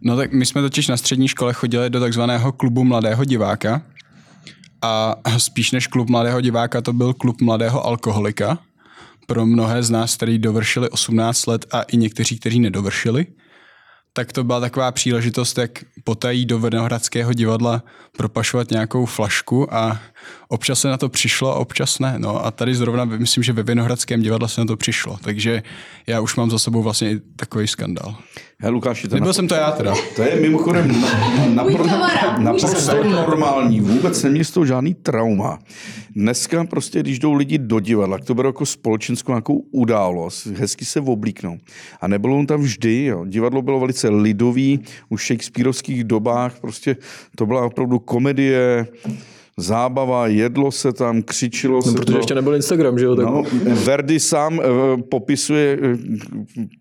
No 0.02 0.16
tak 0.16 0.32
my 0.32 0.46
jsme 0.46 0.62
totiž 0.62 0.88
na 0.88 0.96
střední 0.96 1.28
škole 1.28 1.52
chodili 1.52 1.90
do 1.90 2.00
takzvaného 2.00 2.52
klubu 2.52 2.84
mladého 2.84 3.24
diváka 3.24 3.82
a 4.82 5.14
spíš 5.38 5.72
než 5.72 5.86
klub 5.86 6.10
mladého 6.10 6.40
diváka 6.40 6.80
to 6.80 6.92
byl 6.92 7.14
klub 7.14 7.40
mladého 7.40 7.86
alkoholika 7.86 8.58
pro 9.26 9.46
mnohé 9.46 9.82
z 9.82 9.90
nás, 9.90 10.16
kteří 10.16 10.38
dovršili 10.38 10.90
18 10.90 11.46
let 11.46 11.66
a 11.72 11.82
i 11.82 11.96
někteří, 11.96 12.38
kteří 12.38 12.60
nedovršili. 12.60 13.26
Tak 14.12 14.32
to 14.32 14.44
byla 14.44 14.60
taková 14.60 14.92
příležitost, 14.92 15.58
jak 15.58 15.70
potají 16.04 16.46
do 16.46 16.58
Vrnohradského 16.58 17.32
divadla 17.32 17.82
propašovat 18.16 18.70
nějakou 18.70 19.06
flašku 19.06 19.74
a 19.74 20.00
občas 20.48 20.80
se 20.80 20.88
na 20.88 20.96
to 20.96 21.08
přišlo 21.08 21.52
a 21.52 21.54
občas 21.54 21.98
ne. 21.98 22.14
No 22.18 22.46
a 22.46 22.50
tady 22.50 22.74
zrovna 22.74 23.04
myslím, 23.04 23.42
že 23.42 23.52
ve 23.52 23.62
Vinohradském 23.62 24.22
divadle 24.22 24.48
se 24.48 24.60
na 24.60 24.64
to 24.64 24.76
přišlo. 24.76 25.18
Takže 25.22 25.62
já 26.06 26.20
už 26.20 26.36
mám 26.36 26.50
za 26.50 26.58
sebou 26.58 26.82
vlastně 26.82 27.10
i 27.10 27.20
takový 27.36 27.66
skandál. 27.66 28.16
He, 28.58 28.70
Lukáši, 28.70 29.08
to, 29.08 29.14
Nebyl 29.14 29.32
jsem 29.32 29.48
to 29.48 29.54
já 29.54 29.70
teda. 29.70 29.94
to 30.16 30.22
je 30.22 30.40
mimochodem 30.40 31.00
na, 31.00 31.08
napr- 31.64 31.88
kamarád, 31.88 32.38
můj 32.38 32.44
naprosto 32.44 33.04
normální, 33.04 33.80
vůbec 33.80 34.22
neměl 34.22 34.44
z 34.44 34.50
toho 34.50 34.66
žádný 34.66 34.94
trauma. 34.94 35.58
Dneska 36.16 36.64
prostě, 36.64 37.00
když 37.00 37.18
jdou 37.18 37.32
lidi 37.32 37.58
do 37.58 37.80
divadla, 37.80 38.18
tak 38.18 38.26
to 38.26 38.34
bude 38.34 38.48
jako 38.48 38.66
společenskou 38.66 39.32
nějakou 39.32 39.64
událost, 39.70 40.46
hezky 40.46 40.84
se 40.84 41.00
oblíknou. 41.00 41.58
A 42.00 42.08
nebylo 42.08 42.38
on 42.38 42.46
tam 42.46 42.60
vždy, 42.60 43.04
jo. 43.04 43.24
divadlo 43.24 43.62
bylo 43.62 43.80
velice 43.80 44.08
lidový, 44.08 44.80
už 45.08 45.22
v 45.22 45.26
Shakespeareovských 45.26 46.04
dobách, 46.04 46.60
prostě 46.60 46.96
to 47.36 47.46
byla 47.46 47.66
opravdu 47.66 47.98
komedie, 47.98 48.86
zábava, 49.56 50.26
jedlo 50.26 50.72
se 50.72 50.92
tam, 50.92 51.22
křičilo 51.22 51.74
No, 51.76 51.82
se 51.82 51.92
protože 51.92 52.12
to. 52.12 52.18
ještě 52.18 52.34
nebyl 52.34 52.54
Instagram, 52.54 52.98
že 52.98 53.04
jo? 53.04 53.16
Tak... 53.16 53.26
No, 53.26 53.42
Verdi 53.84 54.20
sám 54.20 54.60
eh, 54.60 55.02
popisuje 55.02 55.78
eh, 55.82 55.96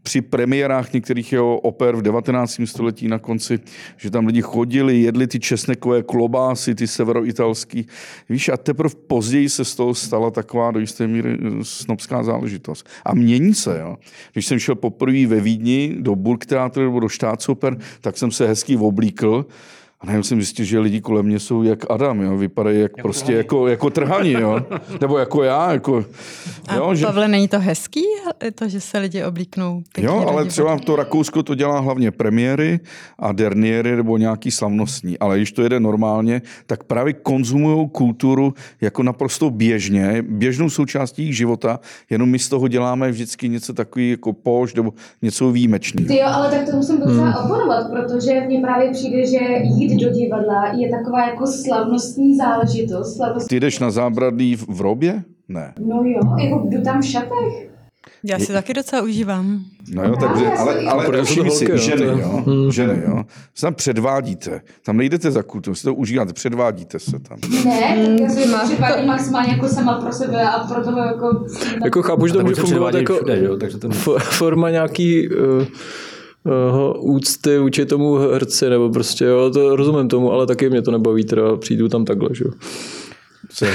při 0.03 0.22
premiérách 0.22 0.94
některých 0.94 1.34
jeho 1.34 1.60
oper 1.60 1.96
v 1.96 2.01
19. 2.01 2.62
století 2.65 3.08
na 3.08 3.20
konci, 3.20 3.60
že 3.98 4.10
tam 4.10 4.25
lidi 4.27 4.42
chodili, 4.42 5.01
jedli 5.01 5.27
ty 5.27 5.39
česnekové 5.39 6.03
klobásy, 6.03 6.75
ty 6.75 6.88
severoitalský. 6.88 7.86
Víš, 8.30 8.50
a 8.50 8.58
teprve 8.58 8.89
později 9.08 9.50
se 9.50 9.65
z 9.65 9.75
toho 9.75 9.94
stala 9.96 10.32
taková 10.32 10.72
do 10.72 10.80
jisté 10.80 11.08
míry 11.08 11.38
eh, 11.42 11.50
snobská 11.62 12.24
záležitost. 12.24 12.89
A 13.06 13.13
mění 13.15 13.53
se, 13.53 13.80
jo. 13.80 13.98
Když 14.34 14.46
jsem 14.46 14.60
šel 14.60 14.75
poprvé 14.75 15.27
ve 15.27 15.39
Vídni 15.39 15.96
do 16.00 16.15
Burgtheatru 16.15 16.84
nebo 16.84 17.00
do 17.00 17.10
Staatsoper, 17.10 17.77
tak 18.01 18.18
jsem 18.18 18.32
se 18.32 18.48
hezky 18.48 18.77
oblíkl 18.77 19.46
a 20.03 20.05
najednou 20.05 20.24
jsem 20.24 20.38
zjistil, 20.38 20.65
že 20.65 20.79
lidi 20.79 21.01
kolem 21.01 21.25
mě 21.25 21.39
jsou 21.39 21.63
jak 21.63 21.91
Adam, 21.91 22.22
jo? 22.22 22.38
vypadají 22.38 22.79
jak, 22.79 22.91
jako 22.91 23.01
prostě 23.01 23.33
jako, 23.33 23.67
jako 23.67 23.89
trhaní, 23.89 24.31
jo? 24.31 24.65
nebo 25.01 25.17
jako 25.17 25.43
já. 25.43 25.74
Jako, 25.74 26.05
A 26.67 26.75
jo, 26.75 26.95
že, 26.95 27.05
Pavle, 27.05 27.27
není 27.27 27.48
to 27.48 27.60
hezký, 27.60 28.03
to, 28.55 28.69
že 28.69 28.81
se 28.81 28.98
lidi 28.98 29.24
oblíknou 29.24 29.83
pěkně 29.93 30.07
jo, 30.07 30.25
ale 30.27 30.45
třeba 30.45 30.79
to 30.79 30.95
Rakousko 30.95 31.43
to 31.43 31.55
dělá 31.55 31.79
hlavně 31.79 32.12
premiéry 32.12 32.79
a 33.19 33.31
derniéry 33.31 33.95
nebo 33.95 34.17
nějaký 34.17 34.51
slavnostní. 34.51 35.19
Ale 35.19 35.38
když 35.38 35.51
to 35.51 35.62
jede 35.62 35.79
normálně, 35.79 36.41
tak 36.65 36.83
právě 36.83 37.13
konzumují 37.13 37.89
kulturu 37.89 38.53
jako 38.81 39.03
naprosto 39.03 39.50
běžně, 39.50 40.24
běžnou 40.27 40.69
součástí 40.69 41.22
jejich 41.22 41.38
života, 41.38 41.79
jenom 42.10 42.29
my 42.29 42.39
z 42.39 42.50
toho 42.50 42.67
děláme 42.67 43.12
vždycky 43.12 43.50
něco 43.50 43.74
takový 43.74 44.10
jako 44.10 44.33
poš 44.33 44.74
nebo 44.74 44.93
něco 45.22 45.51
výjimečného. 45.51 46.07
Ty 46.07 46.17
jo, 46.17 46.27
ale 46.27 46.50
tak 46.51 46.69
to 46.69 46.75
musím 46.75 47.00
docela 47.00 47.29
hmm. 47.29 47.45
oponovat, 47.45 47.91
protože 47.91 48.41
mně 48.45 48.62
právě 48.62 48.91
přijde, 48.91 49.27
že 49.27 49.39
jít 49.63 49.93
do 49.98 50.10
divadla 50.10 50.68
je 50.68 50.90
taková 50.90 51.28
jako 51.28 51.48
slavnostní 51.48 52.36
záležitost. 52.38 53.16
Slavnost... 53.16 53.48
Ty 53.48 53.60
jdeš 53.60 53.80
na 53.80 53.92
zábradlí 53.92 54.56
v 54.56 54.66
v 54.68 54.82
robě? 54.82 55.24
Ne. 55.50 55.74
No 55.80 56.04
jo, 56.06 56.20
jako 56.40 56.68
jdu 56.70 56.82
tam 56.82 57.02
v 57.02 57.06
šatech. 57.06 57.70
Já 58.24 58.40
si 58.40 58.54
taky 58.54 58.74
docela 58.74 59.02
užívám. 59.02 59.60
No 59.94 60.04
jo, 60.04 60.16
takže, 60.20 60.46
ale, 60.46 60.80
ale 60.80 61.24
všimni 61.24 61.52
si, 61.52 61.66
holky, 61.66 61.72
jo, 61.72 61.78
ženy, 61.78 62.06
to- 62.06 62.20
jo, 62.20 62.44
Hmm. 62.46 62.72
ženy, 62.72 63.02
jo, 63.08 63.24
se 63.56 63.62
tam 63.66 63.74
předvádíte, 63.74 64.62
tam 64.86 64.98
nejdete 64.98 65.32
za 65.32 65.44
kulturou, 65.44 65.76
si 65.76 65.84
to 65.84 65.94
užíváte, 65.94 66.34
předvádíte 66.34 67.00
se 67.00 67.20
tam. 67.20 67.38
Ne, 67.66 68.08
tak 68.08 68.20
já 68.20 68.30
si 68.30 68.48
Má- 68.48 68.64
přivádím 68.66 69.08
maximálně 69.08 69.52
jako 69.52 69.68
sama 69.68 70.02
pro 70.02 70.12
sebe 70.14 70.44
a 70.50 70.60
pro 70.68 70.84
toho 70.84 70.98
jako... 71.00 71.46
Jako 71.84 72.02
chápu, 72.02 72.28
že 72.28 72.34
to 72.34 72.42
může 72.44 72.56
fungovat 72.62 72.94
jako 72.96 73.16
všude, 73.16 73.40
jo, 73.44 73.58
takže 73.58 73.78
to 73.78 73.90
fo- 73.90 74.20
forma 74.20 74.70
nějaký 74.70 75.30
uh, 75.30 75.36
uh, 76.46 77.16
úcty 77.16 77.58
vůči 77.60 77.86
tomu 77.86 78.16
herci, 78.16 78.70
nebo 78.70 78.90
prostě, 78.90 79.26
jo, 79.26 79.50
to 79.50 79.76
rozumím 79.76 80.08
tomu, 80.08 80.32
ale 80.32 80.48
taky 80.48 80.70
mě 80.70 80.82
to 80.82 80.92
nebaví, 80.92 81.24
teda 81.24 81.56
přijdu 81.56 81.90
tam 81.90 82.06
takhle, 82.06 82.30
že 82.34 82.44
jo. 82.46 82.52
Se, 83.52 83.72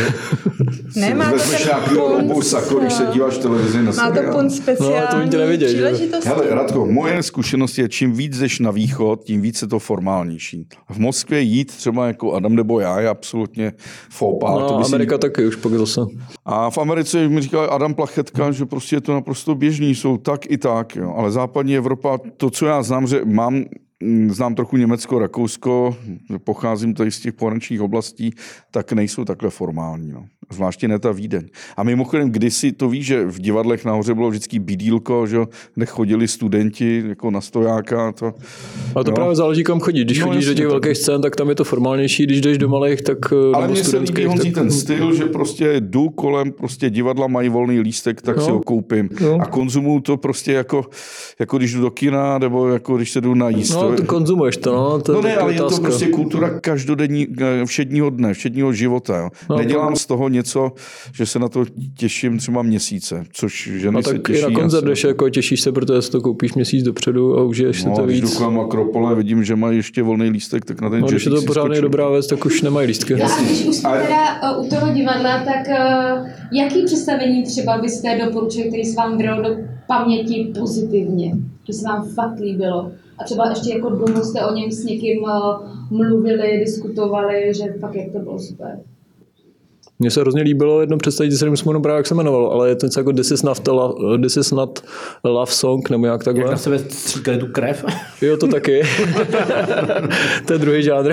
Ne, 0.96 1.14
má 1.14 1.30
to 1.30 1.36
nějaký 1.64 1.90
punc, 1.94 2.30
obou 2.30 2.42
sako, 2.42 2.78
když 2.78 2.92
se 2.92 3.06
díváš 3.12 3.38
televizi 3.38 3.78
na 3.82 3.92
Má 3.92 4.08
to 4.08 4.14
seriál. 4.14 4.34
pun 4.34 4.44
No, 4.44 4.50
speciální 4.50 5.08
to 5.10 5.16
oni 5.16 5.30
to 5.30 5.36
nevidějí, 5.36 5.76
že 5.76 5.82
jo. 5.82 5.88
příležitost. 5.92 6.24
Hele, 6.24 6.44
Radko, 6.50 6.86
moje 6.86 7.22
zkušenost 7.22 7.78
je, 7.78 7.88
čím 7.88 8.12
víc 8.12 8.38
jdeš 8.38 8.58
na 8.58 8.70
východ, 8.70 9.24
tím 9.24 9.40
víc 9.40 9.62
je 9.62 9.68
to 9.68 9.78
formálnější. 9.78 10.66
V 10.90 10.98
Moskvě 10.98 11.40
jít 11.40 11.76
třeba 11.76 12.06
jako 12.06 12.32
Adam 12.32 12.54
nebo 12.54 12.80
já 12.80 13.00
je 13.00 13.08
absolutně 13.08 13.72
faux 14.10 14.38
pas. 14.40 14.54
to 14.68 14.72
No, 14.72 14.78
by 14.78 14.84
si- 14.84 14.90
Amerika 14.90 15.18
taky 15.18 15.46
už 15.46 15.56
pak 15.56 15.72
zase. 15.72 16.00
A 16.44 16.70
v 16.70 16.78
Americe 16.78 17.28
mi 17.28 17.40
říkal 17.40 17.68
Adam 17.70 17.94
Plachetka, 17.94 18.50
že 18.52 18.66
prostě 18.66 18.96
je 18.96 19.00
to 19.00 19.12
naprosto 19.14 19.54
běžný, 19.54 19.94
jsou 19.94 20.16
tak 20.16 20.50
i 20.50 20.58
tak, 20.58 20.96
jo. 20.96 21.14
ale 21.16 21.30
západní 21.30 21.76
Evropa, 21.76 22.18
to, 22.36 22.50
co 22.50 22.66
já 22.66 22.82
znám, 22.82 23.06
že 23.06 23.20
mám 23.24 23.64
znám 24.28 24.54
trochu 24.54 24.76
Německo, 24.76 25.18
Rakousko, 25.18 25.96
pocházím 26.44 26.94
tady 26.94 27.10
z 27.10 27.20
těch 27.20 27.34
pohraničních 27.34 27.80
oblastí, 27.80 28.30
tak 28.70 28.92
nejsou 28.92 29.24
takhle 29.24 29.50
formální. 29.50 30.12
No. 30.12 30.26
Zvláště 30.52 30.88
ne 30.88 30.98
ta 30.98 31.12
Vídeň. 31.12 31.42
A 31.76 31.82
mimochodem, 31.82 32.30
kdysi 32.30 32.72
to 32.72 32.88
víš, 32.88 33.06
že 33.06 33.24
v 33.24 33.38
divadlech 33.40 33.84
nahoře 33.84 34.14
bylo 34.14 34.30
vždycky 34.30 34.58
bídílko, 34.58 35.26
že 35.26 35.36
jo, 35.36 35.46
kde 35.74 35.86
chodili 35.86 36.28
studenti 36.28 37.04
jako 37.08 37.30
na 37.30 37.40
stojáka. 37.40 38.12
To, 38.12 38.26
A 38.94 39.04
to 39.04 39.10
jo. 39.10 39.14
právě 39.14 39.36
záleží, 39.36 39.64
kam 39.64 39.80
chodíš. 39.80 40.04
Když 40.04 40.18
No, 40.18 40.26
chodíš 40.26 40.46
do 40.46 40.54
těch 40.54 40.66
velkých 40.66 40.96
scén, 40.96 41.22
tak 41.22 41.36
tam 41.36 41.48
je 41.48 41.54
to 41.54 41.64
formálnější, 41.64 42.22
když 42.26 42.40
jdeš 42.40 42.58
do 42.58 42.68
malých, 42.68 43.02
tak 43.02 43.18
eh, 43.32 43.56
Ale 43.56 43.68
mně 43.68 43.84
se 43.84 43.98
líbí 43.98 44.26
tak... 44.44 44.54
ten 44.54 44.70
styl, 44.70 45.14
že 45.14 45.24
prostě 45.24 45.74
jdu 45.80 46.08
kolem, 46.08 46.52
prostě 46.52 46.90
divadla 46.90 47.26
mají 47.26 47.48
volný 47.48 47.80
lístek, 47.80 48.22
tak 48.22 48.36
No. 48.36 48.44
si 48.44 48.50
ho 48.50 48.60
koupím. 48.60 49.08
No. 49.20 49.38
A 49.40 49.46
konzumuju 49.46 50.00
to 50.00 50.16
prostě 50.16 50.52
jako, 50.52 50.84
jako 51.38 51.58
když 51.58 51.72
jdu 51.74 51.80
do 51.80 51.90
kina, 51.90 52.38
nebo 52.38 52.68
jako 52.68 52.96
když 52.96 53.10
se 53.10 53.20
jdu 53.20 53.34
najíst. 53.34 53.74
No, 53.74 53.80
To 53.80 53.90
je- 53.90 53.96
to 53.96 54.04
konzumuješ 54.04 54.56
to, 54.56 54.72
no. 54.72 55.00
To, 55.00 55.12
No 55.12 55.18
je 55.18 55.24
ne, 55.24 55.36
ale 55.36 55.52
je 55.52 55.58
to 55.58 55.80
prostě 55.80 56.06
kultura 56.06 56.60
každodenní, 56.60 57.26
eh, 57.40 57.66
všedního 57.66 58.10
dne, 58.10 58.34
všedního 58.34 58.72
života. 58.72 59.18
Jo. 59.18 59.28
No, 59.50 59.56
Nedělám 59.56 59.96
z 59.96 60.06
toho 60.06 60.28
něco, 60.38 60.72
že 61.14 61.26
se 61.26 61.38
na 61.38 61.48
to 61.48 61.64
těším 61.98 62.38
třeba 62.38 62.62
měsíce, 62.62 63.24
což 63.32 63.70
ženy 63.74 63.92
No 63.92 64.02
se 64.02 64.12
tak 64.14 64.26
těší. 64.26 64.38
i 64.38 64.42
na 64.42 64.48
já 64.48 64.54
koncert 64.54 64.80
se- 64.80 64.86
jdeš, 64.86 65.04
jako 65.04 65.30
těšíš 65.30 65.60
se, 65.60 65.72
protože 65.72 66.02
si 66.02 66.10
to 66.10 66.20
koupíš 66.20 66.54
měsíc 66.54 66.84
dopředu 66.84 67.38
a 67.38 67.42
užiješ 67.44 67.80
si 67.82 67.88
No, 67.88 67.96
to 67.96 68.06
když 68.06 68.20
jdu 68.20 68.26
víc. 68.28 68.36
kolem 68.36 68.60
Akropole, 68.60 69.14
vidím, 69.14 69.44
že 69.44 69.56
mají 69.56 69.76
ještě 69.76 70.02
volný 70.02 70.30
lístek, 70.30 70.64
tak 70.64 70.80
na 70.80 70.90
ten 70.90 71.00
No, 71.00 71.06
když 71.08 71.24
je 71.24 71.30
to 71.30 71.40
skočím. 71.42 71.82
dobrá 71.82 72.10
věc, 72.10 72.26
tak 72.26 72.44
už 72.46 72.62
nemají 72.62 72.88
lístky. 72.88 73.16
No 73.16 73.24
a 73.24 73.42
když 73.46 73.64
už 73.66 73.76
jsme 73.76 73.90
Ale- 73.90 74.02
teda 74.02 74.52
uh, 74.58 74.66
u 74.66 74.68
toho 74.68 74.92
divadla, 74.94 75.44
tak 75.44 75.68
uh, 75.68 76.28
jaký 76.52 76.84
představení 76.84 77.42
třeba 77.42 77.78
byste 77.78 78.18
doporučili, 78.24 78.68
který 78.68 78.84
se 78.84 78.96
vám 78.96 79.18
vydalo 79.18 79.42
do 79.42 79.56
paměti 79.86 80.52
pozitivně, 80.58 81.32
že 81.66 81.72
se 81.72 81.84
vám 81.88 82.08
fakt 82.14 82.38
líbilo? 82.40 82.90
A 83.18 83.24
třeba 83.24 83.48
ještě 83.50 83.72
jako 83.72 83.88
dlouho 83.90 84.24
jste 84.24 84.44
o 84.46 84.54
něm 84.54 84.70
s 84.70 84.84
někým 84.84 85.22
uh, 85.22 85.30
mluvili, 85.90 86.58
diskutovali, 86.66 87.52
že 87.56 87.62
fakt 87.80 87.94
jak 87.94 88.12
to 88.12 88.18
bylo 88.18 88.38
super. 88.38 88.78
Mně 90.00 90.10
se 90.10 90.20
hrozně 90.20 90.42
líbilo 90.42 90.80
jedno 90.80 90.96
představení, 90.96 91.36
se 91.36 91.44
nevím 91.44 91.82
právě, 91.82 91.96
jak 91.96 92.06
se 92.06 92.14
jmenovalo, 92.14 92.52
ale 92.52 92.68
je 92.68 92.76
to 92.76 92.86
něco 92.86 93.00
jako 93.00 93.12
This 93.12 93.30
is 93.30 93.42
not, 93.42 93.68
love, 93.68 94.18
This 94.18 94.36
is 94.36 94.52
not 94.52 94.80
love 95.24 95.52
song, 95.52 95.90
nebo 95.90 96.06
jak 96.06 96.26
Jak 96.26 96.36
na 96.36 96.42
takhle. 96.42 96.56
sebe 96.56 96.78
stříkali 96.78 97.38
tu 97.38 97.46
krev. 97.46 97.84
Jo, 98.22 98.36
to 98.36 98.46
taky. 98.48 98.82
to 100.46 100.52
je 100.52 100.58
druhý 100.58 100.82
žánr. 100.82 101.12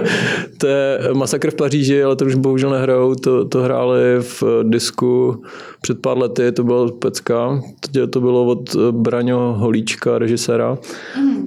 to 0.58 0.66
je 0.66 1.00
Masakr 1.12 1.50
v 1.50 1.54
Paříži, 1.54 2.02
ale 2.02 2.16
to 2.16 2.24
už 2.24 2.34
bohužel 2.34 2.70
nehrajou. 2.70 3.14
To, 3.14 3.44
to 3.44 3.62
hráli 3.62 4.00
v 4.20 4.42
disku 4.62 5.42
před 5.80 6.00
pár 6.00 6.18
lety, 6.18 6.52
to 6.52 6.64
bylo 6.64 6.92
pecka. 6.92 7.60
To, 7.92 8.06
to 8.06 8.20
bylo 8.20 8.44
od 8.44 8.76
Braňo 8.90 9.54
Holíčka, 9.58 10.18
režiséra. 10.18 10.78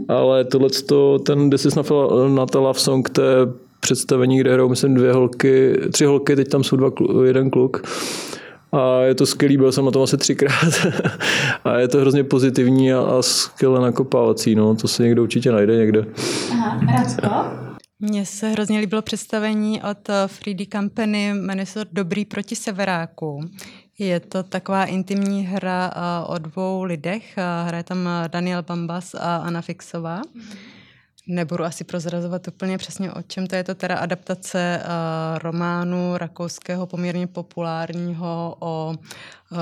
Ale 0.08 0.44
tohle, 0.44 0.70
ten 1.24 1.50
This 1.50 1.66
is 1.66 1.76
not 1.76 2.56
a 2.56 2.60
love 2.60 2.80
song, 2.80 3.10
to 3.10 3.22
je 3.22 3.36
představení, 3.90 4.40
kde 4.40 4.54
hrajou, 4.54 4.70
myslím, 4.70 4.94
dvě 4.94 5.14
holky, 5.14 5.78
tři 5.92 6.06
holky, 6.06 6.36
teď 6.36 6.48
tam 6.48 6.64
jsou 6.64 6.76
dva, 6.76 6.92
jeden 7.26 7.50
kluk. 7.50 7.88
A 8.72 9.02
je 9.02 9.16
to 9.16 9.26
skvělý, 9.26 9.58
byl 9.58 9.72
jsem 9.72 9.86
na 9.86 9.92
tom 9.92 10.04
asi 10.04 10.18
třikrát. 10.18 10.74
a 11.64 11.78
je 11.78 11.88
to 11.88 11.98
hrozně 11.98 12.24
pozitivní 12.24 12.94
a, 12.94 13.00
a 13.00 13.22
skvěle 13.22 13.82
nakopávací. 13.82 14.56
No. 14.56 14.76
To 14.76 14.88
se 14.88 15.04
někdo 15.04 15.24
určitě 15.24 15.52
najde 15.52 15.76
někde. 15.78 16.06
Aha, 16.52 16.82
Radko? 16.98 17.30
Mně 18.00 18.26
se 18.26 18.50
hrozně 18.50 18.80
líbilo 18.80 19.02
představení 19.02 19.82
od 19.82 20.10
eh, 20.10 20.28
Freedy 20.28 20.68
Company, 20.68 21.34
jmenuje 21.34 21.66
se 21.66 21.86
Dobrý 21.92 22.26
proti 22.26 22.56
severáku. 22.56 23.40
Je 24.00 24.20
to 24.20 24.44
taková 24.44 24.86
intimní 24.86 25.46
hra 25.46 25.92
eh, 25.96 26.00
o 26.28 26.38
dvou 26.38 26.84
lidech. 26.84 27.38
eh, 27.38 27.68
Hraje 27.68 27.84
tam 27.84 28.10
Daniel 28.28 28.64
Bambas 28.64 29.16
a 29.16 29.36
Anna 29.36 29.62
Fixová. 29.62 30.22
Nebudu 31.32 31.64
asi 31.64 31.84
prozrazovat 31.84 32.48
úplně 32.48 32.78
přesně 32.78 33.14
o 33.14 33.22
čem 33.22 33.48
to 33.48 33.56
je. 33.56 33.64
To 33.64 33.76
teda 33.76 33.98
adaptace 33.98 34.84
uh, 34.84 35.40
románu 35.40 36.18
rakouského 36.18 36.88
poměrně 36.88 37.28
populárního 37.28 38.56
o 38.60 38.96
uh, 39.52 39.58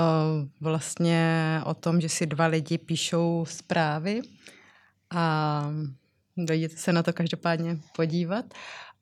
vlastně 0.61 1.61
o 1.65 1.73
tom, 1.73 2.01
že 2.01 2.09
si 2.09 2.25
dva 2.25 2.45
lidi 2.45 2.77
píšou 2.77 3.45
zprávy 3.49 4.21
a 5.09 5.63
dojděte 6.37 6.77
se 6.77 6.93
na 6.93 7.03
to 7.03 7.13
každopádně 7.13 7.77
podívat. 7.95 8.45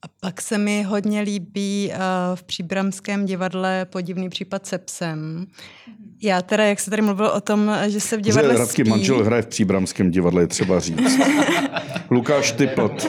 A 0.06 0.08
pak 0.20 0.42
se 0.42 0.58
mi 0.58 0.84
hodně 0.84 1.22
líbí 1.22 1.92
uh, 1.92 1.96
v 2.36 2.44
Příbramském 2.44 3.26
divadle 3.26 3.86
podivný 3.86 4.30
případ 4.30 4.66
se 4.66 4.78
psem. 4.78 5.48
Já 6.22 6.42
teda, 6.42 6.64
jak 6.64 6.80
se 6.80 6.90
tady 6.90 7.02
mluvil 7.02 7.28
o 7.28 7.42
tom, 7.42 7.76
že 7.88 8.00
se 8.00 8.18
v 8.18 8.22
divadle 8.22 8.54
Že 8.54 8.60
Radky 8.60 8.82
spí, 8.82 8.90
manžel 8.90 9.24
hraje 9.24 9.42
v 9.42 9.48
Příbramském 9.48 10.12
divadle, 10.12 10.44
je 10.44 10.48
třeba 10.48 10.80
říct. 10.80 11.20
Lukáš 12.12 12.52
Typlt. 12.52 13.08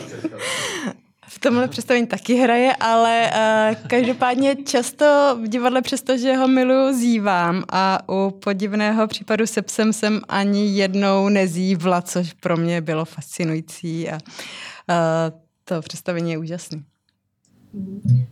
v 1.28 1.38
tomhle 1.38 1.68
představení 1.68 2.06
taky 2.06 2.34
hraje, 2.34 2.76
ale 2.80 3.30
uh, 3.30 3.88
každopádně 3.88 4.56
často 4.56 5.38
v 5.42 5.48
divadle, 5.48 5.82
přestože 5.82 6.36
ho 6.36 6.48
miluju, 6.48 6.98
zívám 6.98 7.64
a 7.72 8.08
u 8.08 8.30
podivného 8.30 9.06
případu 9.06 9.46
se 9.46 9.62
psem 9.62 9.92
jsem 9.92 10.20
ani 10.28 10.66
jednou 10.66 11.28
nezívla, 11.28 12.02
což 12.02 12.32
pro 12.32 12.56
mě 12.56 12.80
bylo 12.80 13.04
fascinující 13.04 14.10
a 14.10 14.14
uh, 14.14 15.45
to 15.68 15.82
představení 15.82 16.30
je 16.30 16.38
úžasný. 16.38 16.84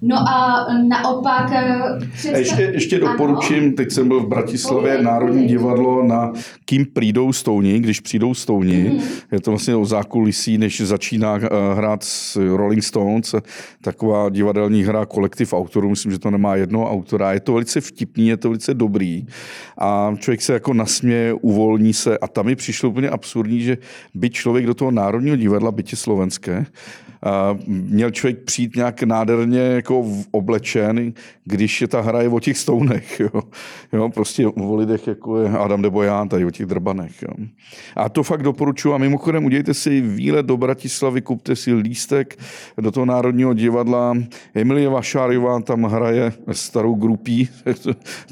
No 0.02 0.16
a 0.28 0.66
naopak... 0.88 1.52
eh, 1.52 1.78
představ- 2.12 2.38
Ještě, 2.38 2.62
ještě 2.62 3.00
Ano. 3.00 3.12
doporučím, 3.12 3.72
teď 3.72 3.90
jsem 3.92 4.08
byl 4.08 4.20
v 4.20 4.28
Bratislavě, 4.28 5.02
Národní 5.02 5.46
divadlo 5.46 6.02
na 6.04 6.32
Kým 6.64 6.86
přijdou 6.94 7.32
stouni, 7.32 7.80
když 7.80 8.00
přijdou 8.00 8.34
stouni. 8.34 8.90
Mhm. 8.94 9.02
Je 9.32 9.40
to 9.40 9.50
vlastně 9.50 9.76
o 9.76 9.84
zákulisí, 9.84 10.58
než 10.58 10.80
začíná 10.80 11.36
eh, 11.36 11.48
hrát 11.74 12.02
s 12.04 12.36
Rolling 12.56 12.84
Stones, 12.84 13.34
taková 13.82 14.28
divadelní 14.30 14.82
hra 14.82 15.06
kolektiv 15.06 15.52
autorů, 15.52 15.90
myslím, 15.90 16.12
že 16.12 16.18
to 16.18 16.30
nemá 16.30 16.56
jednoho 16.56 16.90
autora. 16.90 17.32
Je 17.32 17.40
to 17.40 17.52
velice 17.52 17.80
vtipný, 17.80 18.28
je 18.28 18.36
to 18.36 18.48
velice 18.48 18.74
dobrý 18.74 19.26
a 19.78 20.14
člověk 20.18 20.42
se 20.42 20.52
jako 20.52 20.74
nasměje, 20.74 21.32
uvolní 21.32 21.92
se 21.92 22.18
a 22.18 22.28
tam 22.28 22.46
mi 22.46 22.56
přišlo 22.56 22.88
úplně 22.90 23.08
absurdní, 23.08 23.60
že 23.60 23.78
by 24.14 24.30
člověk 24.30 24.66
do 24.66 24.74
toho 24.74 24.90
Národního 24.90 25.36
divadla, 25.36 25.72
bytě 25.72 25.96
slovenské, 25.96 26.66
měl 27.66 28.10
člověk 28.10 28.38
přijít 28.44 28.76
nějak 28.76 29.02
nádherně 29.24 29.60
jako 29.60 30.06
oblečen, 30.30 31.12
když 31.44 31.80
je 31.80 31.88
ta 31.88 32.00
hra 32.00 32.22
je 32.22 32.28
o 32.28 32.40
těch 32.40 32.58
stounech. 32.58 33.20
Jo. 33.24 33.42
Jo, 33.92 34.08
prostě 34.08 34.46
o 34.46 34.74
lidech, 34.74 35.06
jako 35.06 35.40
je 35.40 35.48
Adam 35.48 35.82
nebo 35.82 36.02
já, 36.02 36.24
tady 36.24 36.44
o 36.44 36.50
těch 36.50 36.66
drbanech. 36.66 37.22
Jo. 37.22 37.46
A 37.96 38.08
to 38.08 38.22
fakt 38.22 38.42
doporučuji. 38.42 38.94
A 38.94 38.98
mimochodem 38.98 39.44
udějte 39.44 39.74
si 39.74 40.00
výlet 40.00 40.46
do 40.46 40.56
Bratislavy, 40.56 41.22
kupte 41.22 41.56
si 41.56 41.74
lístek 41.74 42.38
do 42.80 42.90
toho 42.90 43.06
Národního 43.06 43.54
divadla. 43.54 44.14
Emilie 44.54 44.88
Vašáriová 44.88 45.60
tam 45.60 45.82
hraje 45.82 46.32
starou 46.52 46.94
grupí, 46.94 47.48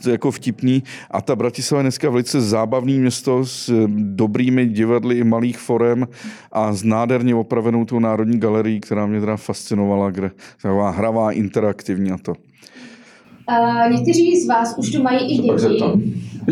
to 0.03 0.09
je 0.09 0.13
jako 0.13 0.31
vtipný. 0.31 0.83
A 1.11 1.21
ta 1.21 1.37
Bratislava 1.37 1.81
je 1.81 1.83
dneska 1.85 2.11
velice 2.11 2.41
zábavný 2.41 2.99
město 3.01 3.45
s 3.45 3.87
dobrými 3.97 4.67
divadly 4.67 5.19
i 5.19 5.25
malých 5.25 5.59
forem 5.59 6.09
a 6.53 6.73
s 6.73 6.83
nádherně 6.83 7.35
opravenou 7.35 7.85
tou 7.85 7.99
Národní 7.99 8.41
galerií, 8.41 8.81
která 8.81 9.07
mě 9.07 9.21
teda 9.21 9.37
fascinovala, 9.37 10.11
kde 10.11 10.31
taková 10.63 10.82
hravá, 10.91 11.33
interaktivní 11.33 12.11
a 12.11 12.19
to. 12.19 12.33
Uh, 12.33 13.93
někteří 13.93 14.41
z 14.41 14.49
vás 14.49 14.79
už 14.79 14.93
tu 14.93 15.03
mají 15.03 15.35
i 15.35 15.43
děti. 15.43 15.83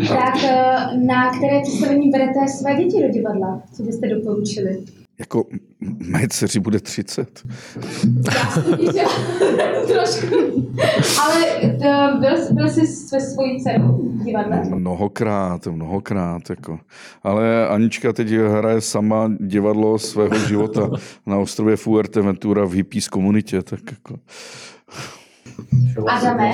Tak 0.07 0.35
uh, 0.35 1.05
na 1.05 1.29
které 1.37 1.61
představení 1.61 2.09
berete 2.09 2.47
své 2.47 2.75
děti 2.75 3.01
do 3.01 3.09
divadla? 3.09 3.61
Co 3.73 3.83
byste 3.83 4.07
doporučili? 4.07 4.77
Jako 5.21 5.45
mé 5.81 6.27
dceři 6.29 6.59
bude 6.59 6.79
30. 6.79 7.43
Já 8.95 9.03
trošku. 9.87 10.35
Ale 11.21 11.45
to, 11.61 12.19
byl, 12.19 12.55
byl 12.55 12.69
jsi 12.69 12.87
se 12.87 13.19
svojí 13.19 13.63
dcerou 13.63 14.11
divadle? 14.23 14.61
Mnohokrát, 14.75 15.67
mnohokrát. 15.67 16.49
Jako. 16.49 16.79
Ale 17.23 17.67
Anička 17.67 18.13
teď 18.13 18.27
hraje 18.29 18.81
sama 18.81 19.31
divadlo 19.39 19.99
svého 19.99 20.39
života 20.39 20.89
na 21.25 21.37
ostrově 21.37 21.75
Fuerteventura 21.75 22.65
v 22.65 22.71
hippies 22.71 23.07
komunitě. 23.07 23.61
Tak 23.61 23.79
jako. 23.91 24.19
Adame? 26.07 26.51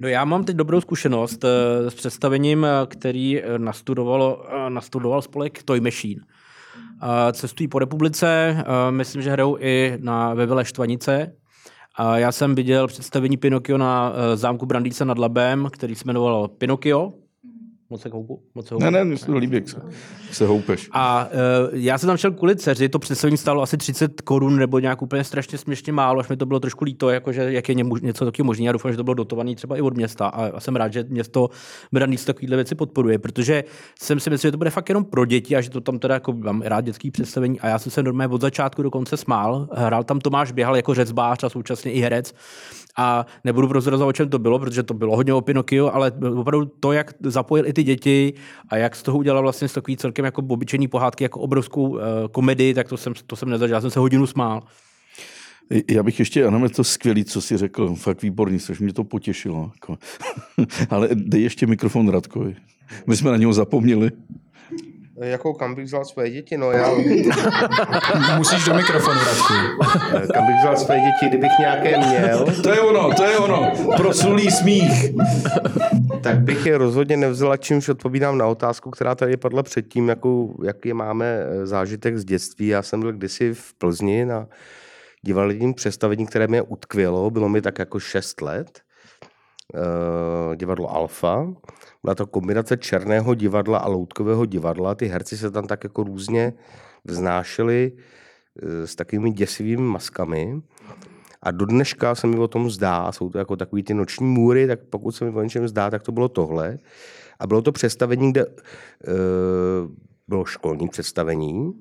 No 0.00 0.08
já 0.08 0.24
mám 0.24 0.44
teď 0.44 0.56
dobrou 0.56 0.80
zkušenost 0.80 1.44
eh, 1.44 1.90
s 1.90 1.94
představením, 1.94 2.64
eh, 2.64 2.86
který 2.86 3.42
eh, 3.42 3.58
nastudovalo, 3.58 4.46
eh, 4.66 4.70
nastudoval 4.70 5.22
spolek 5.22 5.62
Toy 5.62 5.80
Machine. 5.80 6.20
Cestují 7.32 7.68
po 7.68 7.78
republice, 7.78 8.56
myslím, 8.90 9.22
že 9.22 9.30
hrajou 9.30 9.56
i 9.60 9.98
na 10.00 10.34
ve 10.34 10.46
Vile 10.46 10.64
Štvanice. 10.64 11.32
Já 12.14 12.32
jsem 12.32 12.54
viděl 12.54 12.86
představení 12.86 13.36
Pinokio 13.36 13.78
na 13.78 14.12
eh, 14.14 14.36
zámku 14.36 14.66
Brandýce 14.66 15.04
nad 15.04 15.18
Labem, 15.18 15.68
který 15.72 15.94
se 15.94 16.04
jmenoval 16.06 16.48
Pinokio. 16.48 17.12
Moc 17.94 18.02
se 18.02 18.08
houpu? 18.08 18.42
Moc 18.54 18.66
se 18.66 18.74
houpu? 18.74 18.84
Ne, 18.84 18.90
ne, 18.90 19.04
mně 19.04 19.16
se 19.16 19.26
to 19.26 19.36
líbí, 19.36 19.54
jak 19.54 19.68
se, 19.68 19.76
jak 20.26 20.34
se 20.34 20.46
houpeš. 20.46 20.88
A 20.92 21.26
uh, 21.26 21.78
já 21.78 21.98
jsem 21.98 22.06
tam 22.06 22.16
šel 22.16 22.32
kvůli 22.32 22.56
dceři, 22.56 22.88
to 22.88 22.98
představení 22.98 23.36
stálo 23.36 23.62
asi 23.62 23.76
30 23.76 24.20
korun 24.20 24.56
nebo 24.56 24.78
nějak 24.78 25.02
úplně 25.02 25.24
strašně 25.24 25.58
směšně 25.58 25.92
málo, 25.92 26.20
až 26.20 26.28
mi 26.28 26.36
to 26.36 26.46
bylo 26.46 26.60
trošku 26.60 26.84
líto, 26.84 27.10
jakože 27.10 27.52
jak 27.52 27.68
je 27.68 27.74
němu, 27.74 27.96
něco 27.96 28.24
takového 28.24 28.46
možné. 28.46 28.64
Já 28.64 28.72
doufám, 28.72 28.92
že 28.92 28.96
to 28.96 29.04
bylo 29.04 29.14
dotované 29.14 29.54
třeba 29.54 29.76
i 29.76 29.80
od 29.80 29.96
města 29.96 30.26
a, 30.26 30.46
a 30.46 30.60
jsem 30.60 30.76
rád, 30.76 30.92
že 30.92 31.04
město 31.08 31.50
Brandýs 31.92 32.24
takovéhle 32.24 32.56
věci 32.56 32.74
podporuje, 32.74 33.18
protože 33.18 33.64
jsem 34.00 34.20
si 34.20 34.30
myslel, 34.30 34.48
že 34.48 34.52
to 34.52 34.58
bude 34.58 34.70
fakt 34.70 34.88
jenom 34.88 35.04
pro 35.04 35.24
děti 35.24 35.56
a 35.56 35.60
že 35.60 35.70
to 35.70 35.80
tam 35.80 35.98
teda 35.98 36.14
jako 36.14 36.32
mám 36.32 36.62
rád 36.62 36.80
dětský 36.80 37.10
představení 37.10 37.60
a 37.60 37.68
já 37.68 37.78
jsem 37.78 37.92
se 37.92 38.02
normálně 38.02 38.34
od 38.34 38.40
začátku 38.40 38.82
do 38.82 38.90
konce 38.90 39.16
smál. 39.16 39.68
Hrál 39.72 40.04
tam 40.04 40.20
Tomáš 40.20 40.52
Běhal 40.52 40.76
jako 40.76 40.94
řezbář 40.94 41.44
a 41.44 41.48
současně 41.48 41.92
i 41.92 42.00
herec 42.00 42.34
a 42.96 43.26
nebudu 43.44 43.68
prozrazovat, 43.68 44.08
o 44.08 44.12
čem 44.12 44.28
to 44.28 44.38
bylo, 44.38 44.58
protože 44.58 44.82
to 44.82 44.94
bylo 44.94 45.16
hodně 45.16 45.34
o 45.34 45.40
Pinokio, 45.40 45.90
ale 45.90 46.12
opravdu 46.36 46.66
to, 46.80 46.92
jak 46.92 47.14
zapojil 47.22 47.66
i 47.66 47.72
ty 47.72 47.83
děti 47.84 48.32
a 48.68 48.76
jak 48.76 48.96
z 48.96 49.02
toho 49.02 49.18
udělal 49.18 49.42
vlastně 49.42 49.68
z 49.68 49.72
takový 49.72 49.96
celkem 49.96 50.24
jako 50.24 50.42
obyčejný 50.48 50.88
pohádky, 50.88 51.24
jako 51.24 51.40
obrovskou 51.40 51.88
uh, 51.88 51.98
komedii, 52.32 52.74
tak 52.74 52.88
to 52.88 52.96
jsem, 52.96 53.12
to 53.26 53.36
jsem 53.36 53.48
nezažil. 53.48 53.76
Já 53.76 53.80
jsem 53.80 53.90
se 53.90 53.98
hodinu 53.98 54.26
smál. 54.26 54.62
Já 55.90 56.02
bych 56.02 56.18
ještě, 56.18 56.44
ano, 56.44 56.64
je 56.64 56.70
to 56.70 56.84
skvělý, 56.84 57.24
co 57.24 57.40
jsi 57.40 57.56
řekl, 57.56 57.94
fakt 57.94 58.22
výborný, 58.22 58.60
což 58.60 58.80
mě 58.80 58.92
to 58.92 59.04
potěšilo. 59.04 59.70
Jako. 59.74 59.98
Ale 60.90 61.08
dej 61.14 61.42
ještě 61.42 61.66
mikrofon 61.66 62.08
Radkovi. 62.08 62.56
My 63.06 63.16
jsme 63.16 63.30
na 63.30 63.36
něho 63.36 63.52
zapomněli. 63.52 64.10
Jako 65.20 65.54
kam 65.54 65.74
bych 65.74 65.84
vzal 65.84 66.04
své 66.04 66.30
děti? 66.30 66.56
No 66.56 66.70
já, 66.72 66.90
Musíš 68.36 68.64
do 68.64 68.74
mikrofonu, 68.74 69.18
Radku. 69.20 69.54
kam 70.34 70.46
bych 70.46 70.56
vzal 70.60 70.76
své 70.76 70.96
děti, 70.96 71.28
kdybych 71.28 71.50
nějaké 71.58 71.98
měl, 71.98 72.46
To 72.62 72.72
je 72.72 72.80
ono, 72.80 73.14
to 73.14 73.24
je 73.24 73.38
ono. 73.38 73.72
Proslulý 73.96 74.50
smích. 74.50 75.10
tak 76.22 76.38
bych 76.40 76.66
je 76.66 76.78
rozhodně 76.78 77.16
nevzala, 77.16 77.56
čímž 77.56 77.88
odpovídám 77.88 78.38
na 78.38 78.46
otázku, 78.46 78.90
která 78.90 79.14
tady 79.14 79.36
padla 79.36 79.62
předtím, 79.62 80.08
jakou, 80.08 80.56
jaký 80.64 80.92
máme 80.92 81.26
eh, 81.26 81.66
zážitek 81.66 82.18
z 82.18 82.24
dětství. 82.24 82.66
Já 82.66 82.82
jsem 82.82 83.00
byl 83.00 83.12
kdysi 83.12 83.54
v 83.54 83.74
Plzni 83.78 84.24
na 84.26 84.46
divadelním 85.22 85.74
představení, 85.74 86.26
které 86.26 86.46
mě 86.46 86.62
utkvělo. 86.62 87.30
Bylo 87.30 87.48
mi 87.48 87.62
tak 87.62 87.78
jako 87.78 88.00
6 88.00 88.40
let. 88.40 88.80
Uh, 89.74 90.54
divadlo 90.54 90.96
Alfa. 90.96 91.54
Byla 92.02 92.14
to 92.14 92.26
kombinace 92.26 92.76
černého 92.76 93.34
divadla 93.34 93.78
a 93.78 93.88
loutkového 93.88 94.46
divadla. 94.46 94.94
Ty 94.94 95.06
herci 95.06 95.36
se 95.36 95.50
tam 95.50 95.66
tak 95.66 95.84
jako 95.84 96.02
různě 96.02 96.52
vznášeli 97.04 97.92
eh, 98.62 98.86
s 98.86 98.94
takovými 98.94 99.30
děsivými 99.30 99.82
maskami. 99.82 100.62
A 101.42 101.50
do 101.50 101.66
dneška 101.66 102.14
se 102.14 102.26
mi 102.26 102.38
o 102.38 102.48
tom 102.48 102.70
zdá, 102.70 103.12
jsou 103.12 103.30
to 103.30 103.38
jako 103.38 103.56
takový 103.56 103.82
ty 103.82 103.94
noční 103.94 104.26
můry, 104.26 104.66
tak 104.66 104.80
pokud 104.90 105.12
se 105.12 105.24
mi 105.24 105.30
o 105.30 105.42
něčem 105.42 105.68
zdá, 105.68 105.90
tak 105.90 106.02
to 106.02 106.12
bylo 106.12 106.28
tohle. 106.28 106.78
A 107.40 107.46
bylo 107.46 107.62
to 107.62 107.72
představení, 107.72 108.32
kde 108.32 108.40
e, 108.40 108.46
bylo 110.28 110.44
školní 110.44 110.88
představení 110.88 111.72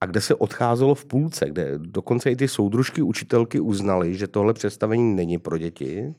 a 0.00 0.06
kde 0.06 0.20
se 0.20 0.34
odcházelo 0.34 0.94
v 0.94 1.04
půlce, 1.04 1.46
kde 1.48 1.72
dokonce 1.76 2.30
i 2.30 2.36
ty 2.36 2.48
soudružky 2.48 3.02
učitelky 3.02 3.60
uznali, 3.60 4.14
že 4.14 4.26
tohle 4.26 4.54
představení 4.54 5.14
není 5.14 5.38
pro 5.38 5.58
děti. 5.58 6.14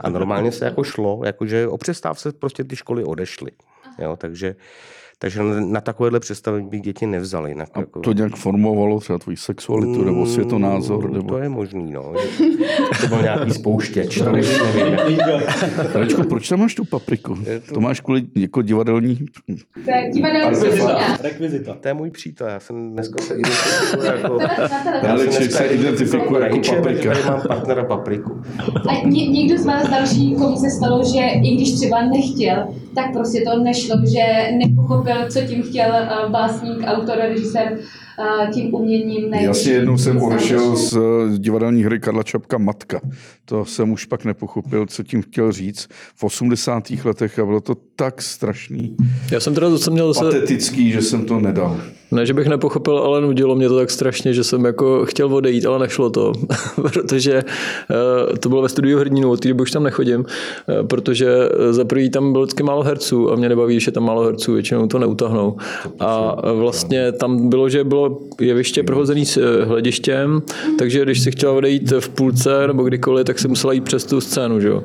A 0.00 0.08
normálně 0.08 0.52
se 0.52 0.64
jako 0.64 0.84
šlo, 0.84 1.20
jakože 1.24 1.68
o 1.68 1.78
přestávce 1.78 2.32
prostě 2.32 2.64
ty 2.64 2.76
školy 2.76 3.04
odešly. 3.04 3.50
Jo, 3.98 4.16
takže, 4.16 4.56
takže 5.18 5.40
na, 5.42 5.80
takovéhle 5.80 6.20
představení 6.20 6.68
bych 6.68 6.80
děti 6.82 7.06
nevzali. 7.06 7.50
Jinak 7.50 7.68
A 7.74 7.80
jako... 7.80 8.00
to 8.00 8.12
nějak 8.12 8.36
formovalo 8.36 9.00
třeba 9.00 9.18
tvoji 9.18 9.36
sexualitu 9.36 10.04
nebo 10.04 10.26
světonázor? 10.26 11.08
Mm, 11.08 11.14
Nebo... 11.14 11.28
To 11.28 11.38
je 11.38 11.48
možný, 11.48 11.92
no. 11.92 12.12
To 13.00 13.06
byl 13.06 13.22
nějaký 13.22 13.50
spouštěč, 13.50 14.18
to. 14.18 14.32
Radečko, 15.94 16.24
proč 16.24 16.48
tam 16.48 16.60
máš 16.60 16.74
tu 16.74 16.84
papriku? 16.84 17.38
To 17.74 17.80
máš 17.80 18.00
kvůli 18.00 18.22
jako 18.36 18.62
divadelní... 18.62 19.18
To 19.84 19.90
je 19.90 20.10
divadelní. 20.12 20.60
Rekvizita. 21.20 21.74
To 21.74 21.88
je 21.88 21.94
můj 21.94 22.10
přítel, 22.10 22.46
já 22.46 22.60
jsem 22.60 22.92
dneska 22.92 23.22
se 23.22 23.34
identifikuji 23.34 24.06
jako... 24.06 24.38
Dneska 25.00 25.56
se 25.58 25.66
identifikuje 25.66 26.42
jako 26.42 26.74
paprika. 26.76 27.12
Tady 27.12 27.22
mám 27.24 27.40
partnera 27.48 27.84
papriku. 27.84 28.42
A 28.88 29.08
ně, 29.08 29.28
někdo 29.28 29.58
z 29.58 29.66
vás 29.66 29.88
další, 29.90 30.34
komu 30.34 30.56
se 30.56 30.70
stalo, 30.70 31.04
že 31.04 31.20
i 31.20 31.56
když 31.56 31.72
třeba 31.72 32.02
nechtěl, 32.02 32.66
tak 32.94 33.12
prostě 33.12 33.40
to 33.40 33.62
nešlo, 33.62 33.96
že 34.06 34.52
nepochopil, 34.58 35.07
co 35.28 35.40
tím 35.40 35.62
chtěl 35.62 35.90
uh, 35.90 36.30
básník, 36.30 36.82
autor, 36.86 37.16
režisér 37.16 37.78
tím 38.52 38.74
uměním. 38.74 39.30
ne- 39.30 39.42
Jasně, 39.42 39.72
jednou 39.72 39.98
jsem 39.98 40.22
odešel 40.22 40.76
z 40.76 40.96
eh, 40.96 41.38
divadelní 41.38 41.82
hry 41.84 42.00
Karla 42.00 42.22
Čapka 42.22 42.58
Matka. 42.58 43.00
To 43.44 43.64
jsem 43.64 43.90
už 43.92 44.04
pak 44.04 44.24
nepochopil, 44.24 44.86
co 44.86 45.02
tím 45.02 45.22
chtěl 45.22 45.52
říct 45.52 45.88
v 46.16 46.24
80. 46.24 46.82
letech 47.04 47.38
a 47.38 47.44
bylo 47.46 47.60
to 47.60 47.74
tak 47.96 48.22
strašný, 48.22 48.96
Já 49.32 49.40
jsem 49.40 49.54
teda 49.54 49.70
zase 49.70 49.90
měl 49.90 50.14
patetický, 50.14 50.90
že 50.92 51.02
jsem 51.02 51.24
to 51.24 51.40
nedal. 51.40 51.80
ne, 52.12 52.26
že 52.26 52.34
bych 52.34 52.46
nepochopil, 52.46 52.98
ale 52.98 53.20
nudilo 53.20 53.56
mě 53.56 53.68
to 53.68 53.76
tak 53.76 53.90
strašně, 53.90 54.32
že 54.34 54.44
jsem 54.44 54.64
jako 54.64 55.04
chtěl 55.06 55.34
odejít, 55.34 55.66
ale 55.66 55.78
nešlo 55.78 56.10
to, 56.10 56.32
protože 56.74 57.42
uh, 57.42 58.36
to 58.36 58.48
bylo 58.48 58.62
ve 58.62 58.68
studiu 58.68 58.98
Hrdinů, 58.98 59.30
od 59.30 59.40
té 59.40 59.48
doby 59.48 59.62
už 59.62 59.70
tam 59.70 59.82
nechodím, 59.82 60.20
uh, 60.20 60.86
protože 60.86 61.28
eh, 61.68 61.72
za 61.72 61.84
prvý 61.84 62.10
tam 62.10 62.32
bylo 62.32 62.44
vždycky 62.44 62.62
málo 62.62 62.82
herců 62.82 63.32
a 63.32 63.36
mě 63.36 63.48
nebaví, 63.48 63.78
je 63.86 63.92
tam 63.92 64.04
málo 64.04 64.22
herců, 64.24 64.52
většinou 64.52 64.86
to 64.86 64.98
neutahnou. 64.98 65.56
A 66.00 66.36
vlastně 66.52 67.12
tam 67.12 67.48
bylo, 67.48 67.68
že 67.68 67.84
bylo 67.84 68.07
jeviště 68.40 68.82
prohozený 68.82 69.26
s 69.26 69.36
eh, 69.36 69.64
hledištěm, 69.64 70.42
takže 70.78 71.02
když 71.02 71.20
si 71.20 71.30
chtěla 71.30 71.52
odejít 71.52 71.92
v 72.00 72.08
půlce 72.08 72.66
nebo 72.66 72.82
kdykoliv, 72.82 73.26
tak 73.26 73.38
si 73.38 73.48
musela 73.48 73.72
jít 73.72 73.84
přes 73.84 74.04
tu 74.04 74.20
scénu, 74.20 74.60
že 74.60 74.68
jo. 74.68 74.82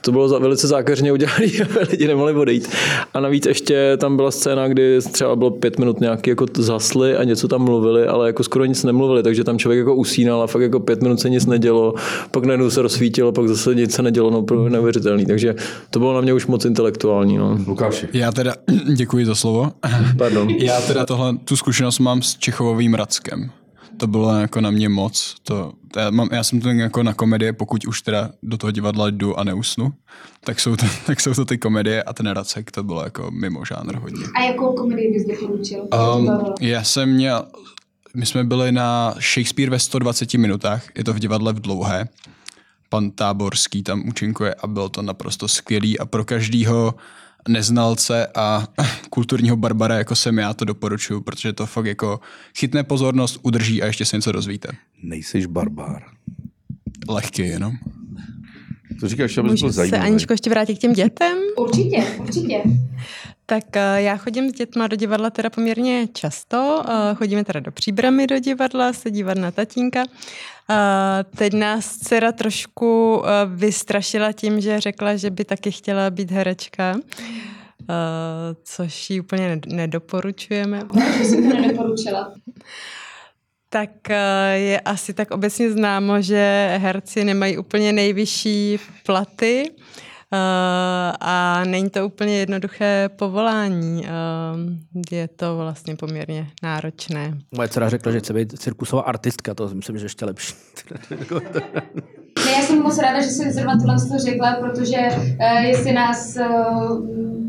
To 0.00 0.12
bylo 0.12 0.40
velice 0.40 0.66
zákeřně 0.66 1.12
udělané, 1.12 1.46
aby 1.64 1.78
lidi 1.90 2.08
nemohli 2.08 2.32
odejít. 2.32 2.68
A 3.14 3.20
navíc 3.20 3.46
ještě 3.46 3.96
tam 3.96 4.16
byla 4.16 4.30
scéna, 4.30 4.68
kdy 4.68 4.98
třeba 5.12 5.36
bylo 5.36 5.50
pět 5.50 5.78
minut 5.78 6.00
nějaký 6.00 6.30
jako 6.30 6.46
zhasli 6.56 7.16
a 7.16 7.24
něco 7.24 7.48
tam 7.48 7.62
mluvili, 7.62 8.06
ale 8.06 8.26
jako 8.26 8.44
skoro 8.44 8.64
nic 8.64 8.84
nemluvili, 8.84 9.22
takže 9.22 9.44
tam 9.44 9.58
člověk 9.58 9.78
jako 9.78 9.94
usínal 9.94 10.42
a 10.42 10.46
fakt 10.46 10.62
jako 10.62 10.80
pět 10.80 11.02
minut 11.02 11.20
se 11.20 11.30
nic 11.30 11.46
nedělo, 11.46 11.94
pak 12.30 12.44
najednou 12.44 12.70
se 12.70 12.82
rozsvítilo, 12.82 13.32
pak 13.32 13.48
zase 13.48 13.74
nic 13.74 13.94
se 13.94 14.02
nedělo, 14.02 14.30
no 14.30 14.42
pro 14.42 14.68
neuvěřitelný. 14.68 15.26
Takže 15.26 15.54
to 15.90 15.98
bylo 15.98 16.14
na 16.14 16.20
mě 16.20 16.32
už 16.32 16.46
moc 16.46 16.64
intelektuální. 16.64 17.36
No. 17.36 17.58
Lukáši. 17.66 18.08
Já 18.12 18.32
teda, 18.32 18.54
děkuji 18.96 19.26
za 19.26 19.34
slovo. 19.34 19.72
Pardon. 20.18 20.50
Já 20.50 20.80
teda 20.80 21.06
tohle, 21.06 21.36
tu 21.44 21.56
zkušenost 21.56 21.98
mám 21.98 22.22
s 22.22 22.36
Čechovovým 22.38 22.94
Rackem. 22.94 23.50
To 24.00 24.06
bylo 24.06 24.38
jako 24.38 24.60
na 24.60 24.70
mě 24.70 24.88
moc. 24.88 25.36
To, 25.42 25.72
to 25.92 26.00
já, 26.00 26.10
mám, 26.10 26.28
já 26.32 26.44
jsem 26.44 26.60
to 26.60 26.68
jako 26.68 27.02
na 27.02 27.14
komedie, 27.14 27.52
pokud 27.52 27.84
už 27.86 28.02
teda 28.02 28.30
do 28.42 28.56
toho 28.56 28.70
divadla 28.70 29.10
jdu 29.10 29.38
a 29.38 29.44
neusnu, 29.44 29.92
tak 30.44 30.60
jsou 30.60 30.76
to, 30.76 30.86
tak 31.06 31.20
jsou 31.20 31.34
to 31.34 31.44
ty 31.44 31.58
komedie 31.58 32.02
a 32.02 32.12
ten 32.12 32.26
Racek 32.26 32.70
to 32.70 32.82
bylo 32.82 33.04
jako 33.04 33.30
mimo 33.30 33.64
žánr 33.64 33.96
hodně. 33.96 34.24
A 34.34 34.42
jakou 34.42 34.72
komedii 34.72 35.12
bys 35.12 35.26
doporučil? 35.26 35.88
Um, 36.16 36.54
já 36.60 36.84
jsem 36.84 37.08
měl, 37.12 37.44
my 38.14 38.26
jsme 38.26 38.44
byli 38.44 38.72
na 38.72 39.14
Shakespeare 39.34 39.70
ve 39.70 39.78
120 39.78 40.34
minutách, 40.34 40.82
je 40.96 41.04
to 41.04 41.12
v 41.12 41.18
divadle 41.18 41.52
v 41.52 41.60
Dlouhé. 41.60 42.08
Pan 42.88 43.10
Táborský 43.10 43.82
tam 43.82 44.08
účinkuje 44.08 44.54
a 44.54 44.66
bylo 44.66 44.88
to 44.88 45.02
naprosto 45.02 45.48
skvělý 45.48 45.98
a 45.98 46.06
pro 46.06 46.24
každýho 46.24 46.94
neznalce 47.48 48.26
a 48.34 48.68
kulturního 49.10 49.56
barbara, 49.56 49.98
jako 49.98 50.14
jsem 50.14 50.38
já, 50.38 50.54
to 50.54 50.64
doporučuju, 50.64 51.20
protože 51.20 51.52
to 51.52 51.66
fakt 51.66 51.86
jako 51.86 52.20
chytne 52.58 52.84
pozornost, 52.84 53.38
udrží 53.42 53.82
a 53.82 53.86
ještě 53.86 54.04
se 54.04 54.16
něco 54.16 54.32
dozvíte. 54.32 54.68
Nejseš 55.02 55.46
barbár. 55.46 56.02
Lehký 57.08 57.42
jenom. 57.42 57.72
To 59.00 59.08
říkáš, 59.08 59.38
aby 59.38 59.48
byl 59.48 59.56
se, 59.56 59.70
zajímavý. 59.70 60.04
Aničko, 60.04 60.32
ještě 60.32 60.50
vrátit 60.50 60.74
k 60.74 60.78
těm 60.78 60.92
dětem? 60.92 61.38
Určitě, 61.56 62.04
určitě. 62.18 62.62
Tak 63.50 63.76
eh, 63.76 64.02
já 64.02 64.16
chodím 64.16 64.50
s 64.50 64.52
dětma 64.52 64.86
do 64.86 64.96
divadla 64.96 65.30
teda 65.30 65.50
poměrně 65.50 66.08
často. 66.12 66.82
Eh, 66.88 67.14
Chodíme 67.14 67.44
teda 67.44 67.60
do 67.60 67.72
Příbramy 67.72 68.26
do 68.26 68.38
divadla, 68.38 68.92
se 68.92 69.10
dívat 69.10 69.38
na 69.38 69.50
tatínka. 69.50 70.04
Eh, 70.70 71.24
Teď 71.36 71.52
nás 71.52 71.96
dcera 71.96 72.32
trošku 72.32 73.22
vystrašila 73.46 74.32
tím, 74.32 74.60
že 74.60 74.80
řekla, 74.80 75.16
že 75.16 75.30
by 75.30 75.44
taky 75.44 75.70
chtěla 75.70 76.10
být 76.10 76.30
herečka. 76.30 76.96
což 78.62 79.10
ji 79.10 79.20
úplně 79.20 79.60
nedoporučujeme. 79.66 80.80
To 81.30 81.40
nedoporučila? 81.40 82.34
Tak 83.68 83.90
je 84.54 84.80
asi 84.80 85.14
tak 85.14 85.30
obecně 85.30 85.70
známo, 85.70 86.22
že 86.22 86.74
herci 86.80 87.24
nemají 87.24 87.58
úplně 87.58 87.92
nejvyšší 87.92 88.78
platy 89.06 89.70
eh, 89.70 90.09
a 91.20 91.62
není 91.64 91.90
to 91.90 92.06
úplně 92.06 92.38
jednoduché 92.38 93.08
povolání. 93.16 94.06
Eh, 94.06 95.16
je 95.16 95.28
to 95.28 95.56
vlastně 95.56 95.96
poměrně 95.96 96.46
náročné. 96.62 97.38
Moje 97.56 97.68
dcera 97.68 97.88
řekla, 97.88 98.12
že 98.12 98.20
chce 98.20 98.32
být 98.32 98.58
cirkusová 98.58 99.02
artistka, 99.02 99.54
to 99.54 99.68
myslím, 99.74 99.98
že 99.98 100.04
ještě 100.04 100.24
lepší. 100.24 100.54
Ne, 102.46 102.52
já 102.52 102.62
jsem 102.62 102.82
moc 102.82 102.98
ráda, 102.98 103.20
že 103.20 103.28
jsi 103.28 103.52
zrovna 103.52 103.78
tohle 103.78 104.18
řekla, 104.18 104.54
protože 104.54 104.96
uh, 104.96 105.64
jestli 105.64 105.92
nás 105.92 106.36
uh, 106.36 107.08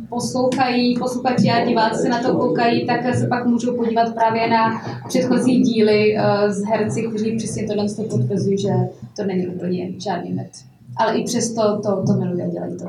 poslouchají 0.10 1.00
posluchači 1.00 1.50
a 1.50 1.65
diváci 1.65 2.02
se 2.02 2.10
na 2.10 2.22
to 2.24 2.38
koukají, 2.38 2.88
tak 2.88 3.15
se 3.15 3.28
pak 3.28 3.46
můžou 3.46 3.76
podívat 3.76 4.13
právě 4.13 4.50
na 4.50 4.82
předchozí 5.08 5.62
díly 5.62 6.15
uh, 6.15 6.52
z 6.52 6.63
herci, 6.65 7.08
kteří 7.08 7.38
přesně 7.38 7.67
tohle 7.67 7.86
potvrzují, 8.10 8.58
že 8.58 8.70
to 9.15 9.24
není 9.24 9.48
úplně 9.48 9.91
žádný 10.00 10.34
med. 10.34 10.70
Ale 10.97 11.17
i 11.17 11.23
přesto 11.23 11.62
to, 11.62 12.04
to 12.08 12.13
milují 12.19 12.41
a 12.41 12.47
dělají 12.47 12.77
to. 12.77 12.86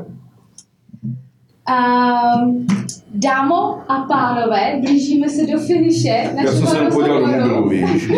Um, 1.69 2.67
dámo 3.15 3.91
a 3.91 4.05
pánové, 4.09 4.81
blížíme 4.81 5.29
se 5.29 5.47
do 5.47 5.59
finiše. 5.61 6.35
Já 6.45 6.53
jsem 6.53 6.67
se 6.67 6.79
podíval 6.93 7.21
do 7.21 7.27
mobilu, 7.27 7.69
víš. 7.69 8.11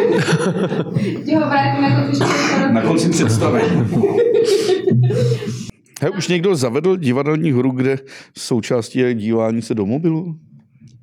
Ti 1.25 1.35
ho 1.35 1.41
vrátím 1.41 1.85
jako 1.85 2.17
trošku 2.17 2.73
Na 2.73 2.83
konci 2.83 3.09
představení. 3.09 3.89
He, 6.03 6.11
už 6.11 6.29
někdo 6.29 6.57
zavedl 6.57 6.97
divadelní 6.97 7.53
hru, 7.53 7.71
kde 7.71 7.99
součástí 8.39 8.99
je 8.99 9.15
dívání 9.15 9.63
se 9.63 9.75
do 9.75 9.87
mobilu? 9.87 10.37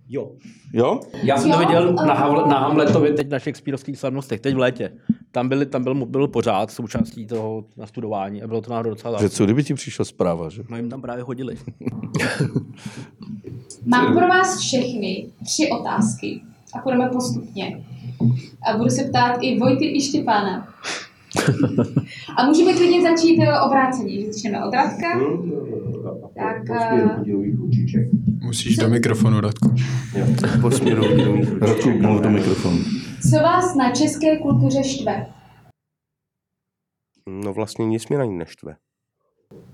Jo. 0.09 0.31
Jo? 0.73 0.99
Já 1.23 1.37
jsem 1.37 1.49
Jo, 1.51 1.55
to 1.57 1.59
viděl 1.65 1.93
na, 1.93 2.13
Hamle, 2.13 2.47
na 2.47 2.59
Hamletovi 2.59 3.13
teď 3.13 3.29
na 3.29 3.39
Shakespeareovských 3.39 3.97
slavnostech, 3.97 4.39
teď 4.39 4.55
v 4.55 4.57
létě. 4.57 4.91
Tam, 5.31 5.49
byli, 5.49 5.65
tam 5.65 5.83
byl, 5.83 6.05
byl 6.05 6.27
pořád 6.27 6.71
součástí 6.71 7.25
toho 7.25 7.63
nastudování 7.77 8.43
a 8.43 8.47
bylo 8.47 8.61
to 8.61 8.71
náhodou 8.71 8.89
docela 8.89 9.11
Že 9.11 9.17
zábavné. 9.17 9.29
co 9.29 9.43
kdyby 9.45 9.63
ti 9.63 9.73
přišla 9.73 10.05
zpráva, 10.05 10.49
že? 10.49 10.63
No 10.69 10.77
jim 10.77 10.89
tam 10.89 11.01
právě 11.01 11.23
hodili. 11.23 11.57
Mám 13.85 14.17
pro 14.17 14.27
vás 14.27 14.59
všechny 14.59 15.25
tři 15.45 15.69
otázky 15.79 16.41
a 16.73 16.79
půjdeme 16.79 17.09
postupně. 17.09 17.83
A 18.71 18.77
budu 18.77 18.89
se 18.89 19.03
ptát 19.03 19.37
i 19.41 19.59
Vojty, 19.59 19.85
i 19.97 20.01
Štěpána. 20.01 20.67
A 22.37 22.45
můžeme 22.45 22.73
klidně 22.73 23.01
začít 23.01 23.39
eh, 23.41 23.59
obráceně, 23.59 24.21
že 24.21 24.33
začneme 24.33 24.65
od 24.65 24.73
Radka. 24.73 25.19
Tak, 26.35 26.69
eh, 26.69 27.23
Musíš 28.41 28.77
do 28.77 28.89
mikrofonu, 28.89 29.41
Radku. 29.41 29.75
Po 30.61 30.71
směru 30.71 31.03
mluv 31.99 32.21
do 32.21 32.29
mikrofonu. 32.29 32.77
co 33.31 33.37
vás 33.37 33.75
na 33.75 33.91
české 33.91 34.37
kultuře 34.37 34.83
štve? 34.83 35.25
No 37.27 37.53
vlastně 37.53 37.85
nic 37.85 38.07
mě 38.07 38.17
na 38.17 38.25
ní 38.25 38.37
neštve. 38.37 38.75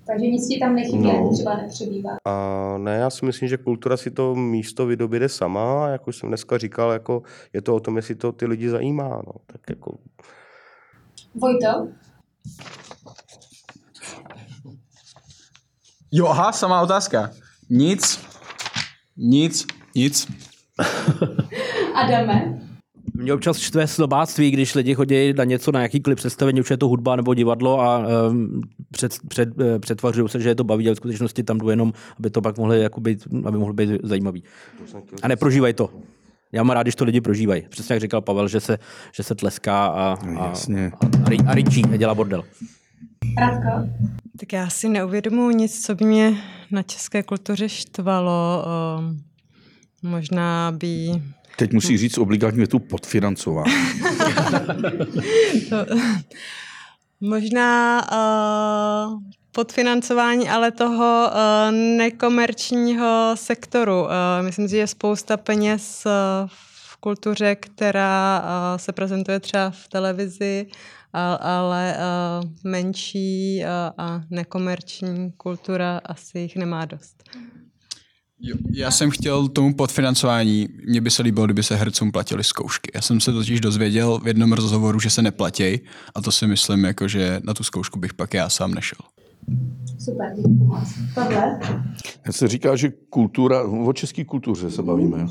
Takže 0.08 0.28
nic 0.28 0.48
ti 0.48 0.60
tam 0.60 0.76
nechybí, 0.76 1.04
no. 1.04 1.30
třeba 1.34 1.58
nepřebývá. 1.58 2.18
A 2.26 2.78
ne, 2.78 2.96
já 2.96 3.10
si 3.10 3.26
myslím, 3.26 3.50
že 3.50 3.58
kultura 3.58 3.98
si 3.98 4.12
to 4.12 4.36
místo 4.36 4.86
vydobíde 4.86 5.30
sama, 5.30 5.90
jak 5.90 6.08
už 6.08 6.18
jsem 6.18 6.30
dneska 6.30 6.58
říkal, 6.58 6.92
jako 6.92 7.22
je 7.54 7.62
to 7.62 7.76
o 7.76 7.80
tom, 7.80 7.96
jestli 7.98 8.16
to 8.16 8.32
ty 8.32 8.46
lidi 8.46 8.70
zajímá. 8.70 9.10
No. 9.10 9.34
Tak 9.46 9.62
jako, 9.70 9.98
Vojto? 11.36 11.88
Jo, 16.12 16.28
aha, 16.28 16.52
samá 16.52 16.82
otázka. 16.82 17.30
Nic. 17.70 18.20
Nic. 19.18 19.66
Nic. 19.96 20.28
Adame? 21.96 22.60
Mě 23.14 23.34
občas 23.34 23.58
štve 23.58 23.88
slobáctví, 23.88 24.52
když 24.52 24.76
lidi 24.76 24.96
chodí 24.96 25.34
na 25.34 25.44
něco, 25.44 25.72
na 25.72 25.82
jakýkoliv 25.82 26.18
představení, 26.18 26.62
už 26.62 26.72
je 26.72 26.78
to 26.78 26.88
hudba 26.88 27.16
nebo 27.16 27.34
divadlo 27.34 27.82
a 27.82 28.08
um, 28.30 28.62
před, 28.92 29.16
před, 29.28 29.50
eh, 29.62 29.80
přetvařují 29.80 30.30
se, 30.30 30.40
že 30.40 30.50
je 30.50 30.56
to 30.56 30.64
baví, 30.64 30.88
ale 30.88 30.96
v 30.96 30.98
skutečnosti 30.98 31.44
tam 31.44 31.58
jdu 31.58 31.70
jenom, 31.70 31.94
aby 32.20 32.30
to 32.30 32.42
pak 32.42 32.58
mohli 32.58 32.82
jako 32.82 33.02
být, 33.02 33.28
aby 33.46 33.58
mohlo 33.58 33.74
být 33.74 33.90
zajímavý. 34.04 34.44
A 35.22 35.28
neprožívají 35.28 35.74
to. 35.74 35.90
Já 36.52 36.64
mám 36.64 36.74
rád, 36.74 36.84
když 36.84 36.96
to 36.96 37.06
lidi 37.06 37.22
prožívají. 37.22 37.64
Přesně 37.70 37.94
jak 37.94 38.02
říkal 38.02 38.22
Pavel, 38.22 38.48
že 38.48 38.60
se, 38.60 38.78
že 39.12 39.24
se 39.24 39.36
tleská 39.36 39.88
a, 39.88 40.18
a, 40.38 40.48
Jasně. 40.48 40.92
a, 41.26 41.52
a 41.52 41.54
ričí 41.54 41.84
a 41.94 41.98
dělá 41.98 42.16
bordel. 42.16 42.44
Radko? 43.40 43.90
Tak 44.40 44.54
já 44.54 44.70
si 44.70 44.90
neuvědomuji 44.90 45.56
nic, 45.56 45.86
co 45.86 45.96
by 45.96 46.06
mě 46.06 46.38
na 46.72 46.84
české 46.84 47.24
kultuře 47.24 47.70
štvalo. 47.70 48.66
Ehm, 49.00 49.22
Možná 50.04 50.72
by 50.72 51.22
Teď 51.58 51.74
musí 51.74 51.98
říct 51.98 52.18
obligátní 52.18 52.58
větu 52.58 52.80
podfinancování. 52.80 53.74
to, 55.70 55.86
možná 57.22 58.02
uh, 58.12 59.22
podfinancování, 59.52 60.50
ale 60.50 60.72
toho 60.72 61.30
uh, 61.32 61.72
nekomerčního 61.76 63.32
sektoru. 63.36 64.02
Uh, 64.02 64.10
myslím 64.42 64.68
si, 64.68 64.72
že 64.72 64.78
je 64.78 64.88
spousta 64.88 65.38
peněz 65.38 66.04
uh, 66.06 66.12
v 66.48 66.98
kultuře, 66.98 67.56
která 67.56 68.44
uh, 68.44 68.78
se 68.78 68.92
prezentuje 68.92 69.40
třeba 69.40 69.70
v 69.70 69.88
televizi, 69.88 70.68
ale 71.14 71.98
uh, 71.98 72.50
menší 72.64 73.62
uh, 73.64 73.70
a 74.06 74.22
nekomerční 74.30 75.32
kultura 75.32 76.02
asi 76.06 76.40
jich 76.40 76.56
nemá 76.56 76.86
dost. 76.86 77.24
Jo, 78.40 78.56
já 78.72 78.92
jsem 78.92 79.10
chtěl 79.10 79.48
tomu 79.48 79.74
podfinancování, 79.74 80.68
mně 80.88 81.02
by 81.02 81.12
se 81.12 81.22
líbilo, 81.22 81.46
kdyby 81.46 81.64
se 81.64 81.76
hercům 81.76 82.12
platili 82.12 82.44
zkoušky. 82.44 82.92
Já 82.96 83.02
jsem 83.02 83.20
se 83.20 83.32
totiž 83.32 83.60
dozvěděl 83.62 84.20
v 84.20 84.28
jednom 84.28 84.54
rozhovoru, 84.54 85.00
že 85.00 85.10
se 85.10 85.22
neplatí 85.22 85.80
a 86.16 86.22
to 86.22 86.32
si 86.32 86.48
myslím, 86.48 86.84
jako, 86.84 87.08
že 87.08 87.40
na 87.44 87.54
tu 87.54 87.64
zkoušku 87.64 88.00
bych 88.00 88.14
pak 88.14 88.34
já 88.34 88.50
sám 88.50 88.74
nešel. 88.74 89.00
Super, 90.00 90.34
děkuji 90.36 90.66
moc. 90.66 90.90
Pavle? 91.14 91.60
Já 92.26 92.32
se 92.32 92.48
říká, 92.48 92.76
že 92.76 92.92
kultura, 93.10 93.64
o 93.64 93.94
české 93.94 94.26
kultuře 94.26 94.72
se 94.72 94.84
bavíme, 94.84 95.20
jo. 95.20 95.28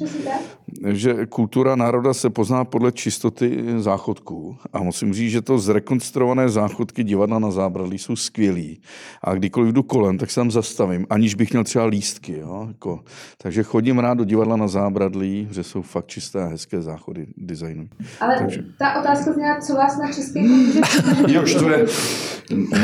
Že 0.87 1.27
kultura 1.27 1.77
národa 1.77 2.15
se 2.15 2.31
pozná 2.31 2.65
podle 2.65 2.93
čistoty 2.93 3.65
záchodků. 3.79 4.57
A 4.73 4.83
musím 4.83 5.15
říct, 5.15 5.31
že 5.31 5.43
to 5.43 5.59
zrekonstruované 5.59 6.49
záchodky 6.49 7.05
divadla 7.05 7.39
na 7.39 7.51
zábradlí 7.51 7.99
jsou 7.99 8.17
skvělý. 8.17 8.81
A 9.23 9.35
kdykoliv 9.35 9.73
jdu 9.75 9.83
kolem, 9.83 10.19
tak 10.19 10.31
se 10.31 10.41
tam 10.41 10.51
zastavím, 10.51 11.07
aniž 11.11 11.35
bych 11.35 11.51
měl 11.53 11.65
třeba 11.65 11.85
lístky. 11.85 12.39
Jo? 12.39 12.65
Jako, 12.69 13.01
takže 13.39 13.63
chodím 13.63 13.99
rád 13.99 14.15
do 14.15 14.25
divadla 14.25 14.57
na 14.57 14.69
zábradlí, 14.69 15.49
že 15.51 15.63
jsou 15.63 15.83
fakt 15.83 16.07
čisté 16.07 16.43
a 16.43 16.47
hezké 16.47 16.83
záchody 16.83 17.27
designu. 17.37 17.89
Ale 18.21 18.39
Takže- 18.39 18.65
ta 18.79 19.01
otázka 19.01 19.33
zněla, 19.33 19.61
co 19.61 19.75
vás 19.75 19.99
na 19.99 20.13
české 20.13 20.41
kultuře 20.41 21.35
Jo, 21.35 21.47
štve. 21.47 21.85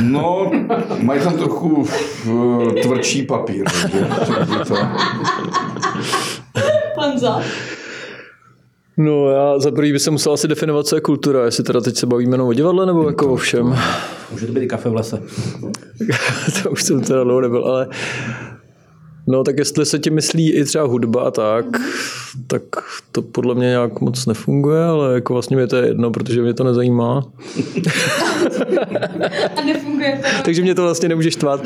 No, 0.00 0.50
mají 1.02 1.20
tam 1.22 1.32
trochu 1.38 1.68
uh, 1.68 2.72
tvrdší 2.82 3.22
papír. 3.22 3.64
Takže, 3.82 4.06
takže 4.36 4.58
to. 4.68 4.76
Honzo? 6.96 7.40
No 8.96 9.30
já 9.30 9.58
za 9.58 9.70
prvý 9.70 9.92
bych 9.92 10.02
se 10.02 10.10
musel 10.10 10.32
asi 10.32 10.48
definovat, 10.48 10.86
co 10.86 10.94
je 10.94 11.00
kultura, 11.00 11.44
jestli 11.44 11.64
teda 11.64 11.80
teď 11.80 11.96
se 11.96 12.06
bavíme 12.06 12.34
jenom 12.34 12.48
o 12.48 12.52
divadle 12.52 12.86
nebo 12.86 13.06
jako 13.06 13.32
o 13.32 13.36
všem. 13.36 13.78
Může 14.32 14.46
to 14.46 14.52
být 14.52 14.62
i 14.62 14.66
kafe 14.66 14.88
v 14.88 14.94
lese. 14.94 15.22
to 16.62 16.70
už 16.70 16.82
jsem 16.82 17.00
teda 17.00 17.24
dlouho 17.24 17.40
nebyl, 17.40 17.64
ale 17.64 17.88
no 19.28 19.44
tak 19.44 19.58
jestli 19.58 19.86
se 19.86 19.98
ti 19.98 20.10
myslí 20.10 20.52
i 20.52 20.64
třeba 20.64 20.84
hudba 20.84 21.22
a 21.22 21.30
tak, 21.30 21.64
tak 22.46 22.62
to 23.12 23.22
podle 23.22 23.54
mě 23.54 23.66
nějak 23.66 24.00
moc 24.00 24.26
nefunguje, 24.26 24.84
ale 24.84 25.14
jako 25.14 25.32
vlastně 25.32 25.56
mě 25.56 25.66
to 25.66 25.76
je 25.76 25.86
jedno, 25.86 26.10
protože 26.10 26.42
mě 26.42 26.54
to 26.54 26.64
nezajímá. 26.64 27.22
A 29.56 29.64
nefunguje 29.64 30.20
to. 30.22 30.42
Takže 30.44 30.62
mě 30.62 30.74
to 30.74 30.82
vlastně 30.82 31.08
nemůže 31.08 31.30
štvát. 31.30 31.64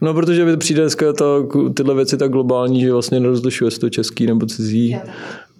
No, 0.00 0.14
protože 0.14 0.44
mi 0.44 0.56
přijde 0.56 0.80
dneska 0.82 1.12
to, 1.12 1.48
tyhle 1.74 1.94
věci 1.94 2.16
tak 2.16 2.30
globální, 2.30 2.80
že 2.80 2.92
vlastně 2.92 3.20
nerozlišuje, 3.20 3.66
jestli 3.66 3.80
to 3.80 3.90
český 3.90 4.26
nebo 4.26 4.46
cizí. 4.46 4.96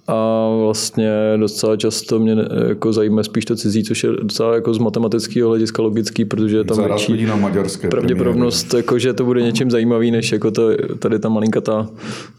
A 0.09 0.49
vlastně 0.65 1.11
docela 1.37 1.77
často 1.77 2.19
mě 2.19 2.35
ne- 2.35 2.49
jako 2.69 2.93
zajímá 2.93 3.23
spíš 3.23 3.45
to 3.45 3.57
cizí, 3.57 3.85
což 3.85 4.05
je 4.05 4.11
docela 4.11 4.55
jako 4.55 4.75
z 4.75 4.79
matematického 4.79 5.49
hlediska 5.49 5.83
logický, 5.83 6.25
protože 6.25 6.57
je 6.57 6.65
tam 6.65 6.77
Zaraz 6.77 7.07
větší 7.07 7.27
na 7.27 7.37
maďarské 7.37 7.89
pravděpodobnost, 7.89 8.75
jako, 8.75 8.99
že 8.99 9.13
to 9.13 9.25
bude 9.25 9.43
něčím 9.43 9.71
zajímavý, 9.71 10.11
než 10.11 10.33
jako 10.33 10.51
to, 10.51 10.71
tady 10.99 11.19
ta 11.19 11.29
malinkatá, 11.29 11.89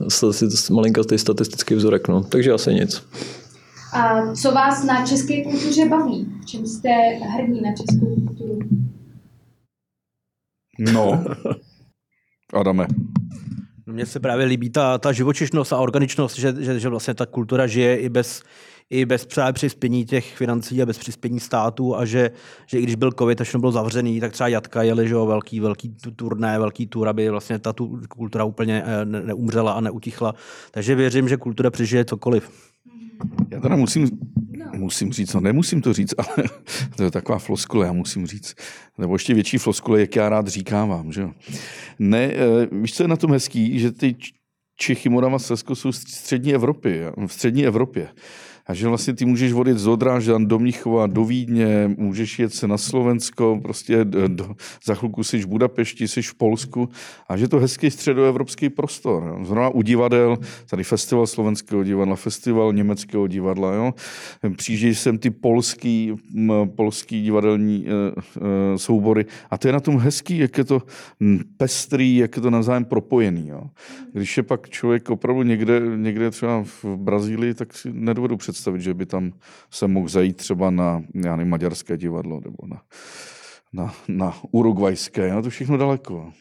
stati- 0.08 0.74
malinkatý 0.74 1.18
statistický 1.18 1.76
vzorek. 1.76 2.08
No. 2.08 2.24
Takže 2.24 2.52
asi 2.52 2.74
nic. 2.74 3.04
A 3.94 4.34
co 4.34 4.52
vás 4.52 4.84
na 4.84 5.06
české 5.06 5.44
kultuře 5.44 5.90
baví? 5.90 6.28
V 6.42 6.46
čem 6.46 6.66
jste 6.66 6.90
hrdí 7.38 7.62
na 7.62 7.70
českou 7.76 8.16
kulturu? 8.16 8.60
No. 10.94 11.24
Adame. 12.54 12.88
No, 13.90 13.94
Mně 13.94 14.06
se 14.06 14.20
právě 14.20 14.46
líbí 14.46 14.70
ta, 14.70 14.98
ta 14.98 15.12
živočišnost 15.12 15.74
a 15.74 15.78
organičnost, 15.78 16.40
že, 16.40 16.54
že, 16.60 16.80
že 16.80 16.90
vlastně 16.90 17.14
ta 17.14 17.26
kultura 17.26 17.68
žije 17.68 17.98
i 17.98 18.10
bez, 18.10 18.44
i 18.90 19.06
bez 19.06 19.26
třeba 19.26 19.52
přispění 19.52 20.06
těch 20.06 20.36
financí 20.38 20.82
a 20.82 20.86
bez 20.86 20.98
přispění 20.98 21.40
státu 21.40 21.96
a 21.96 22.06
že, 22.06 22.32
že 22.66 22.80
i 22.80 22.84
když 22.84 22.96
byl 22.96 23.12
covid 23.12 23.42
a 23.42 23.44
všechno 23.44 23.60
bylo 23.60 23.72
zavřený, 23.72 24.20
tak 24.20 24.32
třeba 24.32 24.48
Jatka 24.48 24.84
jeli, 24.84 25.08
že 25.08 25.14
jo, 25.14 25.26
velký, 25.26 25.60
velký 25.60 25.96
turné, 26.16 26.60
velký 26.60 26.88
tur, 26.88 27.08
aby 27.08 27.30
vlastně 27.30 27.60
ta 27.60 27.74
tu, 27.74 28.00
kultura 28.10 28.44
úplně 28.44 28.84
eh, 28.86 29.06
ne, 29.06 29.22
neumřela 29.22 29.72
a 29.72 29.82
neutichla. 29.82 30.36
Takže 30.72 30.96
věřím, 30.96 31.30
že 31.30 31.38
kultura 31.38 31.70
přežije 31.70 32.06
cokoliv. 32.06 32.50
Já 33.52 33.60
teda 33.60 33.76
musím, 33.76 34.10
musím 34.80 35.14
říct, 35.14 35.34
no 35.34 35.40
nemusím 35.40 35.82
to 35.82 35.94
říct, 35.94 36.14
ale 36.18 36.48
to 36.96 37.04
je 37.04 37.12
taková 37.12 37.40
floskule, 37.40 37.86
já 37.86 37.92
musím 37.92 38.28
říct. 38.28 38.56
Nebo 38.98 39.16
ještě 39.16 39.34
větší 39.34 39.58
floskule, 39.58 40.00
jak 40.00 40.16
já 40.16 40.30
rád 40.30 40.48
říkávám, 40.48 41.12
že 41.12 41.22
jo. 41.22 41.32
Ne, 42.00 42.32
eh, 42.34 42.68
víš, 42.72 42.94
co 42.94 43.04
je 43.04 43.08
na 43.08 43.16
tom 43.16 43.32
hezký, 43.32 43.80
že 43.80 43.92
ty 43.92 44.16
Čechy, 44.76 45.10
Morava, 45.10 45.40
Slezsko 45.40 45.76
jsou 45.76 45.92
v 45.92 45.96
střední 45.96 46.54
Evropě, 46.54 47.12
v 47.28 47.34
střední 47.34 47.66
Evropě. 47.66 48.08
A 48.70 48.74
že 48.74 48.88
vlastně 48.88 49.14
ty 49.14 49.26
můžeš 49.26 49.54
vodit 49.54 49.78
z 49.78 49.88
Odrážďan 49.88 50.46
do 50.46 50.60
Mnichova, 50.60 51.08
do 51.08 51.26
Vídně, 51.26 51.96
můžeš 51.98 52.40
jet 52.40 52.54
se 52.54 52.68
na 52.68 52.78
Slovensko, 52.78 53.60
prostě 53.62 54.06
do, 54.06 54.56
za 54.86 54.96
chvilku 54.96 55.24
jsi 55.24 55.40
v 55.40 55.48
Budapešti, 55.48 56.08
jsi 56.08 56.22
v 56.22 56.34
Polsku 56.34 56.90
a 57.30 57.38
že 57.38 57.48
to 57.48 57.60
hezký 57.60 57.92
středoevropský 57.92 58.70
prostor. 58.70 59.24
Jo. 59.24 59.46
Zrovna 59.46 59.70
u 59.70 59.82
divadel, 59.82 60.38
tady 60.70 60.84
festival 60.84 61.28
slovenského 61.28 61.84
divadla, 61.84 62.16
festival 62.16 62.74
německého 62.74 63.28
divadla, 63.28 63.74
jo. 63.74 63.94
přijíždějí 64.56 64.96
sem 64.96 65.18
ty 65.18 65.30
polský, 65.30 66.14
polský 66.76 67.22
divadelní 67.24 67.86
e, 67.88 67.92
e, 67.92 68.78
soubory 68.78 69.26
a 69.50 69.58
to 69.58 69.68
je 69.68 69.74
na 69.74 69.80
tom 69.80 69.98
hezký, 70.00 70.38
jak 70.38 70.58
je 70.58 70.64
to 70.64 70.82
pestrý, 71.58 72.16
jak 72.16 72.36
je 72.36 72.42
to 72.42 72.50
navzájem 72.50 72.86
propojený. 72.86 73.48
Jo. 73.48 73.62
Když 74.14 74.38
je 74.38 74.44
pak 74.44 74.70
člověk 74.70 75.10
opravdu 75.10 75.44
někde, 75.44 75.82
někde 75.96 76.32
třeba 76.32 76.64
v 76.64 76.86
Brazílii, 76.86 77.54
tak 77.54 77.74
si 77.74 77.90
nedovedu 77.94 78.38
představit, 78.38 78.59
představit, 78.60 78.82
že 78.82 78.94
by 78.94 79.06
tam 79.06 79.32
se 79.72 79.88
mohl 79.88 80.08
zajít 80.08 80.38
třeba 80.38 80.72
na 80.72 81.04
já 81.26 81.36
nevím, 81.36 81.52
maďarské 81.52 81.98
divadlo 81.98 82.42
nebo 82.44 82.58
na, 82.68 82.82
na, 83.74 83.94
na 84.08 84.36
urugvajské. 84.52 85.30
Jo? 85.30 85.42
To 85.42 85.50
všechno 85.50 85.78
daleko. 85.78 86.32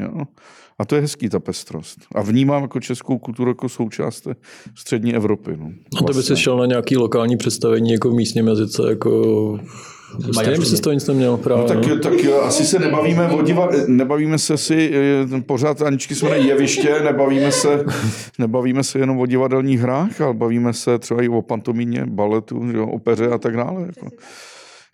Jo? 0.00 0.24
A 0.78 0.84
to 0.84 0.94
je 0.94 1.00
hezký, 1.00 1.28
ta 1.28 1.40
pestrost. 1.40 1.98
A 2.14 2.22
vnímám 2.22 2.62
jako 2.62 2.80
českou 2.80 3.18
kulturu 3.18 3.50
jako 3.50 3.68
součást 3.68 4.28
střední 4.74 5.14
Evropy. 5.14 5.56
No. 5.56 5.70
A 5.98 6.02
to 6.02 6.12
by 6.12 6.22
si 6.22 6.36
šel 6.36 6.56
na 6.56 6.66
nějaký 6.66 6.96
lokální 6.96 7.36
představení 7.36 7.92
jako 7.92 8.10
v 8.10 8.14
místním 8.14 8.46
jazyce, 8.46 8.82
jako 8.88 9.60
Stejně 10.32 10.58
by 10.58 10.66
se 10.66 10.82
to 10.82 10.92
nic 10.92 11.06
neměl 11.06 11.36
právě. 11.36 11.62
No, 11.62 11.68
tak, 11.68 11.86
no. 11.86 11.98
tak 11.98 12.12
asi 12.42 12.64
se 12.64 12.78
nebavíme 12.78 13.28
o 13.28 13.42
diva, 13.42 13.68
nebavíme 13.86 14.38
se 14.38 14.56
si, 14.56 14.92
eh, 15.34 15.40
pořád 15.40 15.82
Aničky 15.82 16.14
jsme 16.14 16.38
jeviště, 16.38 17.00
nebavíme 17.04 17.52
se, 17.52 17.84
nebavíme 18.38 18.84
se 18.84 18.98
jenom 18.98 19.18
o 19.18 19.26
divadelních 19.26 19.80
hrách, 19.80 20.20
ale 20.20 20.34
bavíme 20.34 20.72
se 20.72 20.98
třeba 20.98 21.22
i 21.22 21.28
o 21.28 21.42
pantomíně, 21.42 22.06
baletu, 22.06 22.72
že, 22.72 22.80
opeře 22.80 23.28
a 23.28 23.38
tak 23.38 23.56
dále. 23.56 23.82
Jako. 23.86 24.10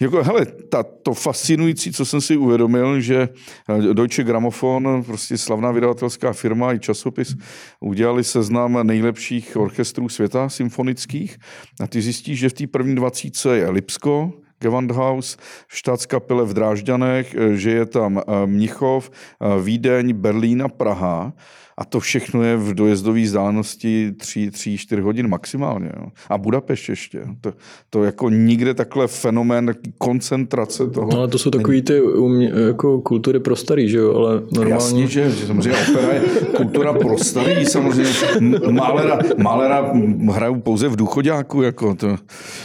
Jako, 0.00 0.22
hele, 0.22 0.46
ta, 0.68 0.83
to 0.83 1.14
fascinující, 1.14 1.92
co 1.92 2.05
jsem 2.05 2.20
si 2.20 2.37
uvědomil, 2.37 3.00
že 3.00 3.29
eh, 3.68 3.94
Deutsche 3.94 4.24
Grammophon, 4.24 5.03
prostě 5.07 5.38
slavná 5.38 5.70
vydavatelská 5.70 6.33
firma 6.33 6.72
i 6.72 6.79
časopis, 6.79 7.37
udělali 7.81 8.24
seznam 8.24 8.79
nejlepších 8.83 9.57
orchestrů 9.57 10.09
světa 10.09 10.48
symfonických 10.48 11.38
a 11.81 11.87
ty 11.87 12.03
zjistíš, 12.03 12.38
že 12.38 12.48
v 12.48 12.53
té 12.53 12.66
první 12.66 12.94
dvacítce 12.94 13.57
je 13.57 13.70
Lipsko, 13.70 14.33
Gewandhaus, 14.64 15.37
štátskapele 15.68 16.48
v 16.48 16.57
Drážďanech, 16.57 17.27
eh, 17.37 17.61
že 17.61 17.70
je 17.77 17.85
tam 17.85 18.16
eh, 18.16 18.24
Mnichov, 18.48 19.12
Vídeň, 19.40 20.16
Berlín 20.16 20.64
a 20.64 20.72
Praha. 20.72 21.37
A 21.79 21.85
to 21.85 22.01
všechno 22.01 22.43
je 22.43 22.57
v 22.57 22.75
dojezdové 22.75 23.23
vzdálenosti 23.23 24.13
3-4 24.17 25.01
hodin 25.01 25.29
maximálně. 25.29 25.91
Jo. 25.97 26.07
A 26.29 26.39
Budapešť 26.39 26.89
ještě. 26.89 27.23
To, 27.41 27.53
to 27.91 28.05
jako 28.05 28.31
nikde 28.31 28.75
takhle 28.75 29.07
fenomén, 29.07 29.75
koncentrace 29.99 30.91
toho. 30.91 31.09
No 31.13 31.19
ale 31.19 31.29
to 31.29 31.39
jsou 31.39 31.51
takový 31.51 31.83
ty 31.83 32.01
umě, 32.01 32.53
jako 32.67 33.01
kultury 33.01 33.41
pro 33.41 33.57
starý, 33.57 33.89
že 33.89 33.99
jo, 33.99 34.15
ale 34.15 34.43
normálně... 34.53 34.75
Jasně, 34.75 35.07
že, 35.07 35.31
že 35.31 35.47
samozřejmě 35.47 35.79
opera 35.91 36.13
je 36.13 36.21
kultura 36.57 36.93
pro 36.93 37.19
starý, 37.19 37.67
samozřejmě. 37.67 38.59
Málera, 38.71 39.19
Málera 39.39 39.93
hrajou 40.31 40.61
pouze 40.61 40.89
v 40.89 40.97
důchodáku, 40.97 41.63
jako 41.63 41.95
to. 41.95 42.17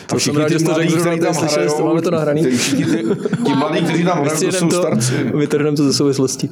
To 0.08 0.17
všichni 0.17 0.45
ty 0.45 0.63
mladí, 0.63 0.88
kteří 0.88 1.19
tam 1.19 1.36
hrajou, 1.36 1.86
máme 1.86 2.02
to 2.02 2.12
nahraný. 2.12 2.43
Ty, 2.43 2.58
ti 3.45 3.56
mladí, 3.56 3.84
kteří 3.84 4.04
tam 4.04 4.22
hrajou, 4.22 4.39
to 4.39 4.52
jsou 4.52 4.72
starci. 4.72 5.13
Vytrhneme 5.36 5.78
to 5.78 5.84
ze 5.84 5.93
souvislostí. 5.93 6.50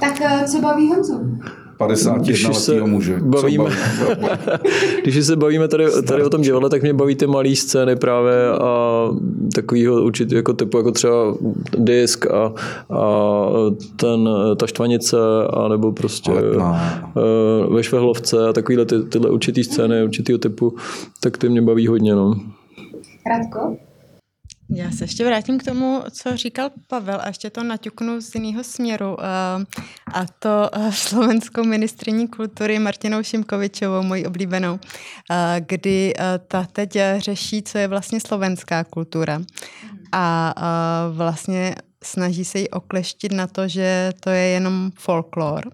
Tak 0.00 0.20
eh, 0.20 0.44
co 0.48 0.60
baví 0.60 0.88
Honzu? 0.88 1.38
51 1.86 2.50
letého 2.50 2.86
muže. 2.86 3.16
Bavíme, 3.20 3.70
když 5.02 5.26
se 5.26 5.36
bavíme 5.36 5.68
tady, 5.68 5.84
tady 6.08 6.22
o 6.22 6.30
tom 6.30 6.42
divadle, 6.42 6.70
tak 6.70 6.82
mě 6.82 6.94
baví 6.94 7.14
ty 7.14 7.26
malé 7.26 7.56
scény 7.56 7.96
právě 7.96 8.48
a 8.52 9.04
takovýho 9.54 10.02
určitě 10.02 10.36
jako 10.36 10.52
typu, 10.52 10.76
jako 10.76 10.92
třeba 10.92 11.34
disk 11.78 12.26
a, 12.26 12.52
a 12.90 13.46
ten, 13.96 14.28
ta 14.56 14.66
štvanice, 14.66 15.16
a 15.50 15.68
nebo 15.68 15.92
prostě 15.92 16.30
Letná. 16.30 17.02
Eh, 17.16 17.74
ve 17.74 17.82
Švehlovce 17.82 18.48
a 18.48 18.52
takovýhle 18.52 18.84
ty, 18.84 19.02
tyhle 19.02 19.30
určitý 19.30 19.64
scény 19.64 20.04
určitýho 20.04 20.38
typu, 20.38 20.74
tak 21.20 21.38
ty 21.38 21.48
mě 21.48 21.62
baví 21.62 21.86
hodně. 21.86 22.14
No. 22.14 22.34
Radko? 23.26 23.76
Já 24.74 24.90
se 24.90 25.04
ještě 25.04 25.24
vrátím 25.24 25.58
k 25.58 25.64
tomu, 25.64 26.02
co 26.10 26.36
říkal 26.36 26.70
Pavel 26.86 27.20
a 27.20 27.28
ještě 27.28 27.50
to 27.50 27.62
naťuknu 27.62 28.20
z 28.20 28.34
jiného 28.34 28.64
směru. 28.64 29.16
Eh, 29.20 29.64
a 30.12 30.26
to 30.38 30.70
eh, 30.72 30.92
slovenskou 30.92 31.64
ministriní 31.64 32.28
kultury 32.28 32.78
Martinou 32.78 33.22
Šimkovičovou, 33.22 34.02
mojí 34.02 34.26
oblíbenou, 34.26 34.78
eh, 35.30 35.60
kdy 35.66 36.14
ta 36.48 36.66
teď 36.72 36.98
řeší, 37.18 37.62
co 37.62 37.78
je 37.78 37.88
vlastně 37.88 38.20
slovenská 38.20 38.84
kultura. 38.84 39.42
A 40.12 40.54
vlastně 41.12 41.74
snaží 42.04 42.44
se 42.44 42.58
ji 42.58 42.68
okleštit 42.68 43.32
na 43.32 43.46
to, 43.46 43.68
že 43.68 44.12
to 44.20 44.30
je 44.30 44.42
jenom 44.46 44.90
folklor. 44.94 45.70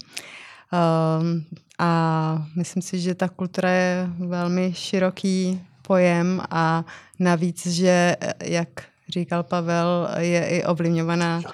A 1.78 2.46
myslím 2.56 2.82
si, 2.82 3.00
že 3.00 3.14
ta 3.14 3.28
kultura 3.28 3.70
je 3.70 4.10
velmi 4.18 4.72
široký 4.74 5.60
pojem 5.86 6.42
a 6.50 6.84
navíc, 7.18 7.66
že, 7.66 8.16
jak 8.42 8.68
říkal 9.08 9.42
Pavel, 9.42 10.08
je 10.18 10.48
i 10.48 10.64
ovlivňovaná 10.64 11.42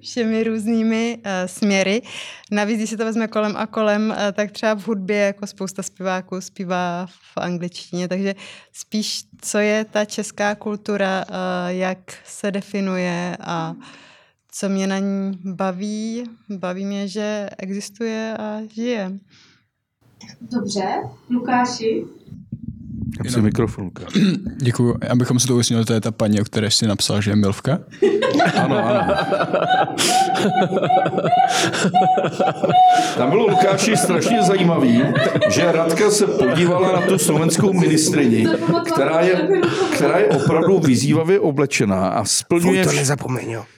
všemi 0.00 0.44
různými 0.44 1.18
uh, 1.18 1.22
směry. 1.46 2.02
Navíc, 2.50 2.76
když 2.76 2.90
se 2.90 2.96
to 2.96 3.04
vezme 3.04 3.28
kolem 3.28 3.56
a 3.56 3.66
kolem, 3.66 4.10
uh, 4.10 4.16
tak 4.32 4.52
třeba 4.52 4.74
v 4.74 4.86
hudbě 4.86 5.16
jako 5.16 5.46
spousta 5.46 5.82
zpěváků 5.82 6.40
zpívá 6.40 7.06
v 7.06 7.36
angličtině, 7.36 8.08
takže 8.08 8.34
spíš, 8.72 9.24
co 9.40 9.58
je 9.58 9.84
ta 9.84 10.04
česká 10.04 10.54
kultura, 10.54 11.24
uh, 11.28 11.34
jak 11.66 11.98
se 12.24 12.50
definuje 12.50 13.36
a 13.40 13.74
co 14.50 14.68
mě 14.68 14.86
na 14.86 14.98
ní 14.98 15.38
baví. 15.44 16.24
Baví 16.50 16.84
mě, 16.84 17.08
že 17.08 17.48
existuje 17.58 18.36
a 18.38 18.60
žije. 18.74 19.12
Dobře, 20.40 21.02
Lukáši. 21.30 22.04
Já 23.24 23.30
si 23.30 23.40
mikrofon. 23.40 23.90
Děkuju. 24.56 24.96
Abychom 25.10 25.38
se 25.38 25.46
to 25.46 25.54
ujasnili, 25.54 25.84
to 25.84 25.92
je 25.92 26.00
ta 26.00 26.10
paní, 26.10 26.40
o 26.40 26.44
které 26.44 26.70
jsi 26.70 26.86
napsal, 26.86 27.20
že 27.20 27.30
je 27.30 27.36
Milvka? 27.36 27.78
ano, 28.62 28.78
ano. 28.78 29.14
Tam 33.16 33.30
bylo 33.30 33.46
Lukáši 33.46 33.96
strašně 33.96 34.42
zajímavý, 34.42 35.02
že 35.50 35.72
Radka 35.72 36.10
se 36.10 36.26
podívala 36.26 37.00
na 37.00 37.06
tu 37.06 37.18
slovenskou 37.18 37.72
ministrini, 37.72 38.46
která 38.92 39.20
je, 39.20 39.48
která 39.94 40.18
je 40.18 40.26
opravdu 40.28 40.78
vyzývavě 40.78 41.40
oblečená 41.40 42.08
a 42.08 42.24
splňuje, 42.24 42.86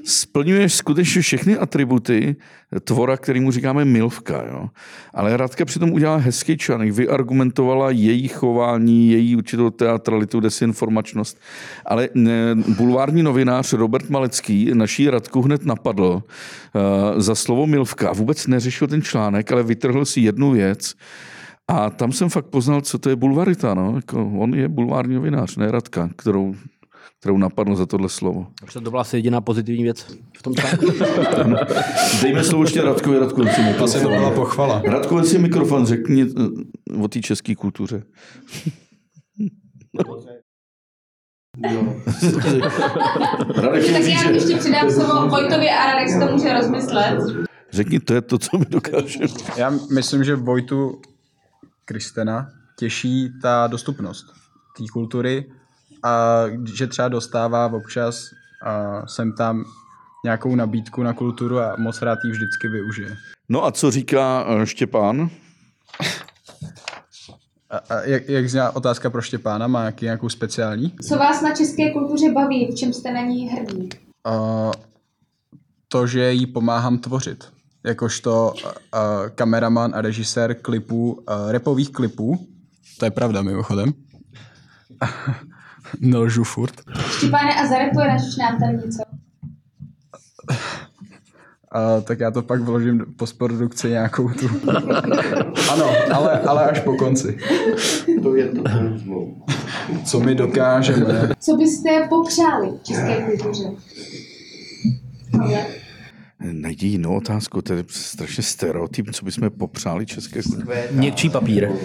splňuje 0.04 0.68
skutečně 0.68 1.22
všechny 1.22 1.58
atributy 1.58 2.36
tvora, 2.84 3.16
který 3.16 3.40
mu 3.40 3.50
říkáme 3.50 3.84
Milvka. 3.84 4.44
Jo. 4.50 4.68
Ale 5.14 5.36
Radka 5.36 5.64
přitom 5.64 5.92
udělala 5.92 6.18
hezký 6.18 6.56
článek, 6.56 6.92
vyargumentovala 6.92 7.90
její 7.90 8.28
chování, 8.28 9.05
její 9.10 9.36
určitou 9.36 9.70
teatralitu, 9.70 10.40
desinformačnost. 10.40 11.40
Ale 11.86 12.08
ne, 12.14 12.54
bulvární 12.54 13.22
novinář 13.22 13.72
Robert 13.72 14.10
Malecký 14.10 14.70
naší 14.74 15.10
Radku 15.10 15.42
hned 15.42 15.64
napadl 15.64 16.22
uh, 16.22 17.20
za 17.20 17.34
slovo 17.34 17.66
Milvka. 17.66 18.12
Vůbec 18.12 18.46
neřešil 18.46 18.88
ten 18.88 19.02
článek, 19.02 19.52
ale 19.52 19.62
vytrhl 19.62 20.04
si 20.04 20.20
jednu 20.20 20.50
věc, 20.50 20.94
a 21.68 21.90
tam 21.90 22.12
jsem 22.12 22.28
fakt 22.28 22.46
poznal, 22.46 22.80
co 22.80 22.98
to 22.98 23.08
je 23.08 23.16
bulvarita. 23.16 23.74
No. 23.74 23.92
Jako 23.96 24.30
on 24.38 24.54
je 24.54 24.68
bulvární 24.68 25.14
novinář, 25.14 25.56
ne 25.56 25.70
Radka, 25.70 26.10
kterou 26.16 26.54
kterou 27.20 27.38
napadlo 27.38 27.76
za 27.76 27.86
tohle 27.86 28.08
slovo. 28.08 28.46
Protože 28.64 28.80
to 28.80 28.90
byla 28.90 29.02
asi 29.02 29.16
jediná 29.16 29.40
pozitivní 29.40 29.82
věc 29.82 30.06
v 30.38 30.42
tom 30.42 30.54
článku. 30.54 30.86
Dejme 32.22 32.44
slovo 32.44 32.64
ještě 32.64 32.82
Radkovi, 32.82 33.18
Radku, 33.18 33.42
si 33.42 33.62
mikrofon. 33.62 33.84
Asi 33.84 34.00
to 34.00 34.08
byla 34.08 34.30
pochvala. 34.30 34.82
Radku, 34.84 35.22
si 35.22 35.38
mikrofon, 35.38 35.86
řekni 35.86 36.22
eh, 36.22 36.96
o 36.96 37.08
té 37.08 37.20
české 37.20 37.54
kultuře. 37.54 38.02
Radek 43.56 43.92
tak 43.92 44.02
já 44.02 44.30
ještě 44.30 44.56
přidám 44.56 44.90
slovo 44.90 45.28
Vojtovi 45.28 45.70
a 45.70 45.86
Radek 45.86 46.08
si 46.08 46.20
to 46.20 46.26
může 46.32 46.52
rozmyslet. 46.52 47.18
Řekni, 47.70 48.00
to 48.00 48.14
je 48.14 48.20
to, 48.20 48.38
co 48.38 48.58
mi 48.58 48.64
dokáže. 48.68 49.18
Já 49.56 49.72
myslím, 49.94 50.24
že 50.24 50.36
Vojtu 50.36 51.00
Kristena 51.84 52.48
těší 52.78 53.32
ta 53.42 53.66
dostupnost 53.66 54.26
té 54.76 54.84
kultury 54.92 55.52
a 56.02 56.42
že 56.74 56.86
třeba 56.86 57.08
dostává 57.08 57.72
občas 57.72 58.30
a 58.62 59.02
sem 59.06 59.32
tam 59.32 59.64
nějakou 60.24 60.54
nabídku 60.54 61.02
na 61.02 61.12
kulturu 61.12 61.60
a 61.60 61.74
moc 61.78 62.02
rád 62.02 62.18
ji 62.24 62.30
vždycky 62.30 62.68
využije. 62.68 63.16
No 63.48 63.64
a 63.64 63.72
co 63.72 63.90
říká 63.90 64.46
eh, 64.48 64.66
Štěpán? 64.66 65.30
A, 67.70 67.76
a 67.78 68.00
jak, 68.00 68.28
jak 68.28 68.50
zná 68.50 68.76
otázka 68.76 69.10
pro 69.10 69.22
Štěpána? 69.22 69.66
Má 69.66 69.80
nějaký, 69.80 70.04
nějakou 70.04 70.28
speciální? 70.28 70.94
Co 71.08 71.16
vás 71.18 71.42
na 71.42 71.54
české 71.54 71.92
kultuře 71.92 72.32
baví? 72.32 72.72
V 72.72 72.74
čem 72.74 72.92
jste 72.92 73.12
na 73.12 73.20
ní 73.20 73.48
hrdí? 73.48 73.88
Uh, 74.28 74.72
to, 75.88 76.06
že 76.06 76.32
jí 76.32 76.46
pomáhám 76.46 76.98
tvořit. 76.98 77.44
Jakožto 77.84 78.52
uh, 78.54 78.70
kameraman 79.34 79.94
a 79.94 80.00
režisér 80.00 80.54
klipů, 80.54 81.12
uh, 81.12 81.50
repových 81.50 81.92
klipů. 81.92 82.46
To 82.98 83.04
je 83.04 83.10
pravda 83.10 83.42
mimochodem. 83.42 83.92
Nelžu 86.00 86.44
furt. 86.44 86.74
Štěpáne, 87.16 87.54
a 87.54 87.66
zarepuje 87.66 88.08
naš 88.08 88.36
nám 88.36 88.58
tam 88.58 88.76
něco? 88.76 89.02
Uh, 91.76 92.02
tak 92.02 92.20
já 92.20 92.30
to 92.30 92.42
pak 92.42 92.60
vložím 92.60 92.98
do 92.98 93.04
postprodukci 93.16 93.88
nějakou 93.88 94.28
tu. 94.28 94.46
ano, 95.72 95.90
ale, 96.12 96.40
ale 96.40 96.70
až 96.70 96.80
po 96.80 96.96
konci. 96.96 97.38
To 98.22 98.36
je 98.36 98.48
to. 98.48 98.62
Co 100.04 100.20
my 100.20 100.34
dokážeme. 100.34 101.28
Co 101.40 101.56
byste 101.56 101.90
popřáli 102.08 102.70
české 102.82 103.16
kultuře? 103.22 103.64
Ale 105.40 105.66
Najdi 106.52 106.86
jinou 106.86 107.16
otázku, 107.16 107.62
to 107.62 107.72
je 107.72 107.84
strašně 107.88 108.42
stereotyp, 108.42 109.06
co 109.12 109.24
bychom 109.24 109.50
popřáli 109.50 110.06
české 110.06 110.42
kultuře. 110.42 110.88
Měkčí 110.90 111.30
papír. 111.30 111.68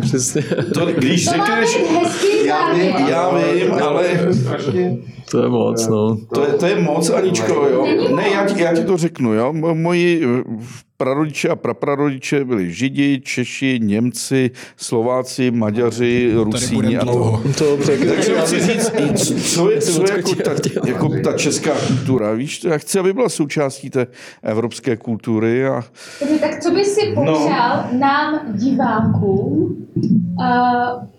Přesně. 0.00 0.42
To, 0.74 0.86
když 0.86 1.24
řekneš, 1.30 1.78
hezký 2.02 2.48
závěr. 2.48 2.94
já 3.08 3.38
vím, 3.52 3.72
ale 3.72 4.04
To 5.30 5.42
je 5.42 5.48
moc, 5.48 5.88
no. 5.88 6.16
to 6.34 6.46
je, 6.46 6.52
to 6.52 6.66
je 6.66 6.80
moc, 6.82 7.10
Aničko, 7.10 7.52
jo. 7.52 7.86
Ne, 8.16 8.28
já 8.28 8.46
ti, 8.46 8.62
já 8.62 8.74
ti 8.74 8.84
to 8.84 8.96
řeknu, 8.96 9.32
jo. 9.34 9.52
Mo- 9.52 9.74
Moji 9.74 10.24
eh, 10.24 10.42
prarodiče 10.96 11.48
a 11.48 11.56
praprarodiče 11.56 12.44
byli 12.44 12.72
Židi, 12.72 13.20
Češi, 13.24 13.78
Němci, 13.82 14.50
Slováci, 14.76 15.50
Maďaři, 15.50 16.30
Tady 16.32 16.44
Rusíni 16.44 16.96
a 16.98 17.04
to. 17.04 17.42
To. 17.58 17.76
Takže 17.86 18.34
chci 18.40 18.60
říct, 18.60 18.92
co- 19.54 19.70
je, 19.70 19.80
co 19.80 20.02
je 20.02 20.16
jako, 20.16 20.34
ta, 20.34 20.50
jako 20.86 21.08
ta 21.24 21.32
česká 21.32 21.70
kultura, 21.86 22.32
víš, 22.32 22.58
to 22.58 22.68
já 22.68 22.78
chci, 22.78 22.98
aby 22.98 23.12
byla 23.12 23.28
součástí 23.28 23.90
té 23.90 24.06
evropské 24.42 24.96
kultury 24.96 25.66
a 25.66 25.84
tak 26.40 26.60
co 26.62 26.70
by 26.70 26.84
si 26.84 27.14
No. 27.14 27.24
popřál 27.24 27.84
nám, 27.98 28.40
divákům, 28.54 29.76
uh, 30.38 31.13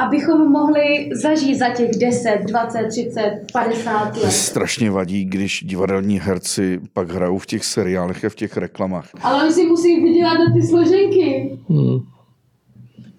abychom 0.00 0.50
mohli 0.52 1.08
zažít 1.22 1.58
za 1.58 1.68
těch 1.68 1.90
10, 1.90 2.38
20, 2.48 2.86
30, 2.88 3.40
50 3.52 4.16
let? 4.16 4.30
strašně 4.32 4.90
vadí, 4.90 5.24
když 5.24 5.62
divadelní 5.66 6.20
herci 6.20 6.80
pak 6.92 7.10
hrajou 7.10 7.38
v 7.38 7.46
těch 7.46 7.64
seriálech 7.64 8.24
a 8.24 8.28
v 8.28 8.34
těch 8.34 8.56
reklamách. 8.56 9.08
Ale 9.22 9.42
oni 9.44 9.52
si 9.52 9.66
musí 9.66 10.00
vydělat 10.02 10.34
na 10.34 10.54
ty 10.54 10.66
složenky. 10.66 11.58
Hmm. 11.68 11.98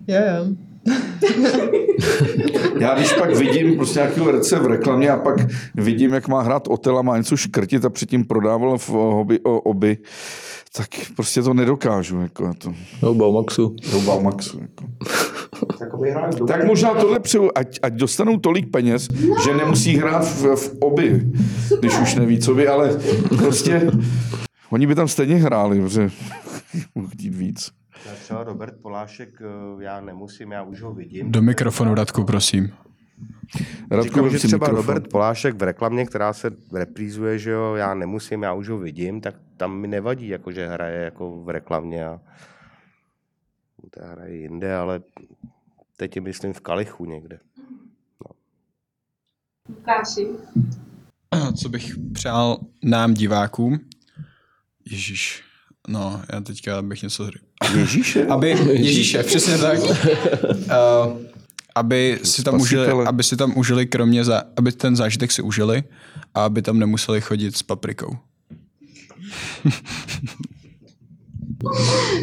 Jo, 0.07 0.17
jo. 0.37 0.55
Já 2.79 2.95
když 2.95 3.13
pak 3.13 3.35
vidím 3.35 3.75
prostě 3.75 3.99
nějakého 3.99 4.25
herce 4.25 4.59
v 4.59 4.65
reklamě 4.65 5.09
a 5.09 5.17
pak 5.17 5.35
vidím, 5.75 6.13
jak 6.13 6.27
má 6.27 6.41
hrát 6.41 6.67
Otel 6.67 6.97
a 6.97 7.01
má 7.01 7.17
něco 7.17 7.37
škrtit 7.37 7.85
a 7.85 7.89
předtím 7.89 8.25
prodával 8.25 8.77
v 8.77 8.89
hobby, 8.89 9.39
o, 9.39 9.59
oby, 9.61 9.97
tak 10.77 10.87
prostě 11.15 11.41
to 11.41 11.53
nedokážu. 11.53 12.21
Jako 12.21 12.53
to, 12.53 12.73
No, 13.03 13.13
Baumaxu. 13.13 13.75
do 13.91 13.99
Baumaxu. 14.01 14.59
Jako. 14.61 14.85
Tak 16.47 16.65
možná 16.65 16.93
tohle 16.93 17.19
přeju, 17.19 17.49
ať, 17.55 17.79
ať 17.81 17.93
dostanou 17.93 18.37
tolik 18.37 18.71
peněz, 18.71 19.07
že 19.45 19.53
nemusí 19.53 19.97
hrát 19.97 20.25
v, 20.25 20.55
v 20.55 20.77
oby, 20.79 21.31
když 21.79 21.99
už 21.99 22.15
neví, 22.15 22.39
co 22.39 22.55
by, 22.55 22.67
ale 22.67 22.99
prostě 23.37 23.91
oni 24.69 24.87
by 24.87 24.95
tam 24.95 25.07
stejně 25.07 25.35
hráli, 25.35 25.81
protože 25.81 26.09
mohl 26.95 27.07
chtít 27.07 27.35
víc. 27.35 27.71
Třeba 28.23 28.43
Robert 28.43 28.81
Polášek, 28.81 29.41
eh, 29.41 29.83
já 29.83 30.01
nemusím, 30.01 30.51
já 30.51 30.63
už 30.63 30.81
ho 30.81 30.93
vidím. 30.93 31.31
Do 31.31 31.41
mikrofonu, 31.41 31.95
Radku, 31.95 32.23
prosím. 32.23 32.73
Radku, 33.91 34.03
Říkám, 34.03 34.29
že 34.29 34.37
třeba 34.37 34.67
mikrofon. 34.67 34.75
Robert 34.75 35.11
Polášek 35.11 35.55
v 35.55 35.63
reklamě, 35.63 36.05
která 36.05 36.33
se 36.33 36.51
reprízuje, 36.73 37.39
že 37.39 37.51
jo, 37.51 37.75
já 37.75 37.93
nemusím, 37.93 38.43
já 38.43 38.53
už 38.53 38.69
ho 38.69 38.77
vidím, 38.77 39.21
tak 39.21 39.35
tam 39.57 39.77
mi 39.77 39.87
nevadí, 39.87 40.27
jako 40.27 40.51
že 40.51 40.67
hraje 40.67 41.03
jako 41.03 41.43
v 41.43 41.49
reklamě 41.49 42.05
a 42.05 42.19
to 43.89 43.99
hraje 44.03 44.35
jinde, 44.35 44.75
ale 44.75 45.01
teď 46.01 46.15
je 46.15 46.21
myslím 46.21 46.53
v 46.53 46.59
Kalichu 46.59 47.05
někde. 47.05 47.39
Lukáši. 49.69 50.27
Co 51.55 51.69
bych 51.69 51.95
přál 52.13 52.59
nám 52.83 53.13
divákům? 53.13 53.79
Ježíš. 54.85 55.43
No, 55.87 56.21
já 56.33 56.41
teďka 56.41 56.81
bych 56.81 57.03
něco 57.03 57.25
řekl. 57.25 57.45
Ježíše? 57.77 58.25
Aby, 58.29 58.49
Ježíše, 58.71 59.23
přesně 59.23 59.57
tak. 59.57 59.79
Uh, 59.79 59.95
aby 61.75 62.19
si 62.23 62.43
tam 62.43 62.61
užili, 62.61 63.05
aby 63.05 63.23
si 63.23 63.37
tam 63.37 63.57
užili 63.57 63.85
kromě, 63.85 64.23
za, 64.23 64.43
aby 64.55 64.71
ten 64.71 64.95
zážitek 64.95 65.31
si 65.31 65.41
užili 65.41 65.83
a 66.33 66.45
aby 66.45 66.61
tam 66.61 66.79
nemuseli 66.79 67.21
chodit 67.21 67.57
s 67.57 67.63
paprikou. 67.63 68.17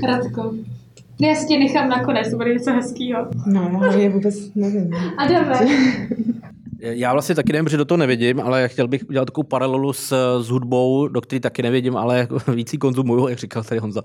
Radko. 0.06 0.54
Ne, 1.20 1.28
já 1.28 1.34
si 1.34 1.46
tě 1.46 1.58
nechám 1.58 1.88
nakonec, 1.88 2.30
to 2.30 2.36
bude 2.36 2.52
něco 2.52 2.70
hezkýho. 2.70 3.26
No, 3.46 3.80
já 3.84 3.92
je 3.92 4.08
vůbec 4.08 4.54
nevím. 4.54 4.90
Adame, 5.18 5.60
Já 6.78 7.12
vlastně 7.12 7.34
taky 7.34 7.52
nevím, 7.52 7.64
protože 7.64 7.76
do 7.76 7.84
toho 7.84 7.98
nevidím, 7.98 8.40
ale 8.40 8.68
chtěl 8.68 8.88
bych 8.88 9.04
udělat 9.08 9.24
takovou 9.24 9.46
paralelu 9.46 9.92
s, 9.92 10.38
s 10.42 10.48
hudbou, 10.48 11.08
do 11.08 11.20
které 11.20 11.40
taky 11.40 11.62
nevidím, 11.62 11.96
ale 11.96 12.28
víc 12.54 12.72
ji 12.72 12.78
konzumuju, 12.78 13.28
jak 13.28 13.38
říkal 13.38 13.64
tady 13.64 13.80
Honza. 13.80 14.02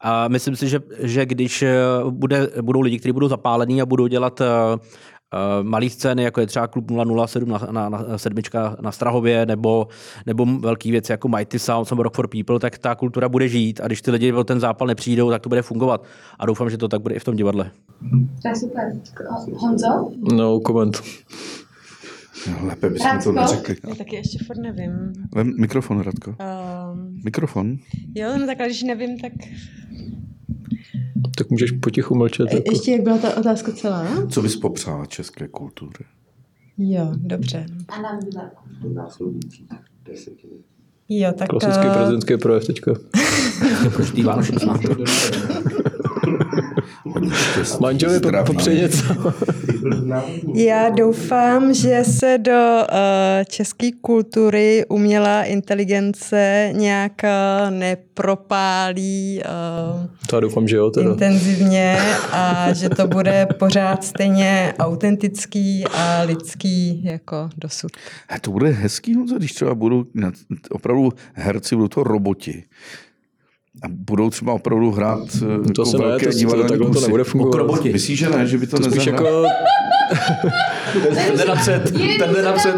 A 0.00 0.28
myslím 0.28 0.56
si, 0.56 0.68
že, 0.68 0.80
že 0.98 1.26
když 1.26 1.62
eh, 1.62 1.74
bude, 2.10 2.48
budou 2.62 2.80
lidi, 2.80 2.98
kteří 2.98 3.12
budou 3.12 3.28
zapálení 3.28 3.82
a 3.82 3.86
budou 3.86 4.06
dělat 4.06 4.40
uh, 5.34 5.66
malé 5.66 5.90
scény, 5.90 6.22
jako 6.22 6.40
je 6.40 6.46
třeba 6.46 6.66
Klub 6.66 6.90
007 7.26 7.48
na, 7.48 7.58
na, 7.70 7.88
na 7.88 8.18
sedmička 8.18 8.76
na 8.80 8.92
Strahově, 8.92 9.46
nebo, 9.46 9.88
nebo 10.26 10.46
velké 10.46 10.90
věci 10.90 11.12
jako 11.12 11.28
Mighty 11.28 11.58
Sounds 11.58 11.90
nebo 11.90 12.02
Rock 12.02 12.14
for 12.14 12.28
People, 12.28 12.58
tak 12.60 12.78
ta 12.78 12.94
kultura 12.94 13.28
bude 13.28 13.48
žít 13.48 13.80
a 13.80 13.86
když 13.86 14.02
ty 14.02 14.10
lidi 14.10 14.32
o 14.32 14.44
ten 14.44 14.60
zápal 14.60 14.88
nepřijdou, 14.88 15.30
tak 15.30 15.42
to 15.42 15.48
bude 15.48 15.62
fungovat. 15.62 16.04
A 16.38 16.46
doufám, 16.46 16.70
že 16.70 16.78
to 16.78 16.88
tak 16.88 17.00
bude 17.02 17.14
i 17.14 17.18
v 17.18 17.24
tom 17.24 17.36
divadle. 17.36 17.70
to 18.42 18.48
je 18.48 18.56
super. 18.56 18.92
Honzo? 19.56 20.10
No, 20.36 20.60
koment. 20.60 21.02
No, 22.50 22.66
lépe 22.66 22.90
bychom 22.90 23.18
to 23.24 23.32
neřekli. 23.32 23.76
Já 23.88 23.94
taky 23.94 24.16
ještě 24.16 24.38
furt 24.46 24.58
nevím. 24.58 25.12
Vem 25.34 25.52
mikrofon, 25.58 26.00
Radko. 26.00 26.30
Um, 26.30 27.20
Mikrofon. 27.24 27.76
jo, 28.14 28.38
no 28.38 28.46
tak 28.46 28.60
ale 28.60 28.68
když 28.68 28.82
nevím, 28.82 29.18
tak... 29.18 29.32
Tak 31.38 31.50
můžeš 31.50 31.70
potichu 31.70 32.14
mlčet. 32.14 32.52
Jako. 32.52 32.70
Ještě 32.70 32.92
jak 32.92 33.00
byla 33.00 33.18
ta 33.18 33.36
otázka 33.36 33.72
celá? 33.72 34.26
Co 34.26 34.42
bys 34.42 34.56
popřála 34.56 35.06
české 35.06 35.48
kultury? 35.48 36.04
Jo, 36.78 37.12
dobře. 37.16 37.66
A 37.88 38.02
nám 38.02 38.20
divákům. 38.20 38.94
Jo, 41.08 41.32
tak... 41.38 41.48
Klasický 41.48 41.86
eh, 41.86 41.94
prezidentský 41.94 42.36
projev 42.36 42.66
teďka. 42.66 42.92
Každý 43.96 44.22
Vánoce 44.22 44.52
snad. 44.60 44.80
Hodně 47.14 47.30
štěstí, 47.30 47.84
zdraví. 48.08 48.46
popřeji 48.46 48.82
něco. 48.82 49.04
Já 50.54 50.88
doufám, 50.88 51.74
že 51.74 52.04
se 52.04 52.38
do 52.38 52.52
uh, 52.52 52.96
české 53.48 53.90
kultury 54.00 54.84
umělá 54.88 55.44
inteligence 55.44 56.70
nějak 56.72 57.12
uh, 57.24 57.70
nepropálí 57.70 59.42
uh, 59.44 60.06
To 60.26 60.36
já 60.36 60.40
doufám, 60.40 60.68
že 60.68 60.76
jo. 60.76 60.90
Teda. 60.90 61.10
intenzivně 61.10 61.98
a 62.32 62.72
že 62.72 62.88
to 62.88 63.06
bude 63.06 63.46
pořád 63.58 64.04
stejně 64.04 64.74
autentický 64.78 65.84
a 65.94 66.22
lidský 66.22 67.04
jako 67.04 67.50
dosud. 67.56 67.90
A 68.28 68.38
to 68.38 68.50
bude 68.50 68.70
hezký, 68.70 69.14
Honzo, 69.14 69.38
když 69.38 69.52
třeba 69.52 69.74
budou 69.74 70.04
opravdu 70.70 71.12
herci, 71.32 71.76
budou 71.76 71.88
to 71.88 72.02
roboti. 72.02 72.64
A 73.82 73.86
budou 73.88 74.30
třeba 74.30 74.52
opravdu 74.52 74.90
hrát 74.90 75.20
eh, 75.34 75.38
To 75.38 75.82
jako 75.82 75.84
se 75.86 75.98
ne, 75.98 76.04
velké 76.04 76.26
to, 76.26 76.32
to, 76.32 76.38
divadelní 76.38 76.68
takhle 76.68 76.86
to 76.86 76.92
kusy. 76.92 77.04
nebude 77.06 77.24
fungovat. 77.24 77.48
Okroboti. 77.54 77.92
Myslíš, 77.92 78.18
že 78.18 78.28
ne, 78.28 78.46
že 78.46 78.58
by 78.58 78.66
to, 78.66 78.76
To 78.78 78.88
nezahrál? 78.88 79.24
jako... 79.24 79.48
Ten 81.14 81.36
jde 81.36 81.44
napřed, 81.44 81.92
ten 82.18 82.34
jde 82.34 82.42
napřed. 82.42 82.74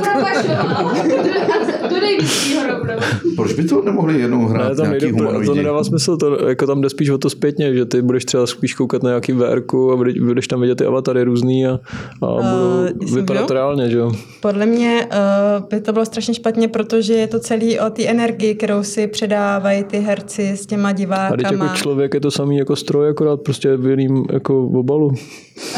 Nejvyššího 2.09 2.63
rovnou. 2.67 2.95
Proč 3.37 3.53
by 3.53 3.65
to 3.65 3.83
nemohli 3.83 4.21
jednou 4.21 4.47
hrát 4.47 4.69
Ne, 4.69 4.75
tam 4.77 4.87
nějaký 4.87 5.05
nejde, 5.05 5.19
to 5.19 5.25
humanoidi? 5.25 5.55
nedává 5.59 5.85
smysl, 5.85 6.17
to, 6.17 6.49
jako 6.49 6.67
tam 6.67 6.81
jde 6.81 6.91
spíš 6.91 7.11
o 7.11 7.19
to 7.19 7.31
zpětně, 7.31 7.75
že 7.75 7.85
ty 7.85 8.03
budeš 8.03 8.25
třeba 8.25 8.47
spíš 8.47 8.75
koukat 8.75 9.03
na 9.03 9.11
nějaký 9.11 9.33
VR 9.33 9.63
a 9.93 9.97
budeš, 9.97 10.19
budeš 10.19 10.49
tam 10.49 10.61
vidět 10.61 10.75
ty 10.75 10.85
avatary 10.85 11.23
různý 11.25 11.67
a, 11.67 11.71
a 12.23 12.27
budou 12.27 13.01
jestli 13.03 13.21
vypadat 13.21 13.41
můžu? 13.43 13.55
reálně, 13.55 13.91
že 13.91 13.99
jo. 13.99 14.13
Podle 14.41 14.67
mě 14.67 15.07
uh, 15.13 15.69
by 15.71 15.81
to 15.81 15.93
bylo 15.93 16.05
strašně 16.05 16.35
špatně, 16.35 16.69
protože 16.69 17.15
je 17.15 17.27
to 17.27 17.39
celý 17.41 17.81
o 17.81 17.91
té 17.91 18.05
energii, 18.07 18.55
kterou 18.55 18.83
si 18.83 19.07
předávají 19.07 19.85
ty 19.85 19.99
herci 19.99 20.51
s 20.51 20.67
těma 20.67 20.89
A 20.89 20.93
teď 20.93 20.99
divákama. 20.99 21.65
jako 21.65 21.77
člověk 21.77 22.15
je 22.15 22.21
to 22.21 22.31
samý 22.31 22.57
jako 22.57 22.77
stroj, 22.77 23.09
akorát 23.09 23.41
prostě 23.41 23.77
v 23.77 23.87
jiným 23.91 24.25
jako 24.33 24.67
obalu. 24.67 25.13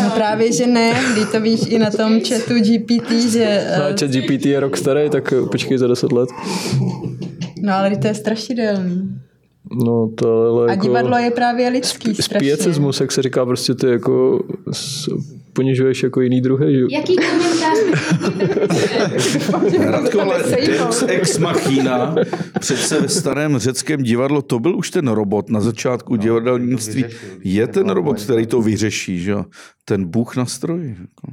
No 0.03 0.11
právě, 0.15 0.53
že 0.53 0.67
ne, 0.67 0.93
když 1.13 1.25
to 1.33 1.41
víš 1.41 1.61
i 1.69 1.79
na 1.79 1.91
tom 1.91 2.21
chatu 2.21 2.55
GPT, 2.55 3.11
že... 3.33 3.65
No, 3.79 3.85
eh, 3.85 3.95
chat 4.01 4.11
GPT 4.11 4.47
je 4.47 4.61
rok 4.61 4.77
starý, 4.77 5.11
tak 5.11 5.35
počkej 5.51 5.79
za 5.79 5.87
10 5.87 6.13
let. 6.13 6.20
No 7.63 7.73
ale 7.75 7.97
to 7.97 8.07
je 8.07 8.15
strašidelný. 8.15 9.21
No 9.87 10.11
to 10.15 10.43
ale 10.43 10.67
A 10.67 10.71
jako... 10.71 10.87
divadlo 10.87 11.17
je 11.19 11.31
právě 11.31 11.69
lidský 11.69 12.15
strašně. 12.15 12.57
Spiecismus, 12.57 13.01
jak 13.01 13.13
se 13.13 13.23
říká, 13.23 13.47
prostě 13.47 13.75
ty 13.75 13.87
jako 13.87 14.45
s- 14.73 15.09
ponižuješ 15.53 16.03
jako 16.03 16.21
jiný 16.21 16.41
druhý, 16.41 16.75
že. 16.75 16.81
Jaký 16.91 17.17
komentář 17.17 17.79
Radko, 19.79 20.21
ale. 20.21 20.43
Deus 20.67 21.05
Ex 21.09 21.39
Machina, 21.39 22.15
přece 22.61 23.01
ve 23.01 23.09
starém 23.09 23.59
řeckém 23.59 24.03
divadlo, 24.03 24.43
to 24.43 24.59
byl 24.59 24.77
už 24.77 24.91
ten 24.91 25.09
robot 25.09 25.51
na 25.51 25.61
začátku 25.61 26.17
divadelnictví. 26.17 27.05
Je 27.45 27.67
ten 27.67 27.91
robot, 27.91 28.21
který 28.23 28.47
to 28.47 28.63
vyřeší, 28.63 29.19
že 29.23 29.31
jo? 29.31 29.45
Ten 29.85 30.05
bůh 30.05 30.37
na 30.37 30.47
stroji. 30.47 30.89
Jako. 30.89 31.33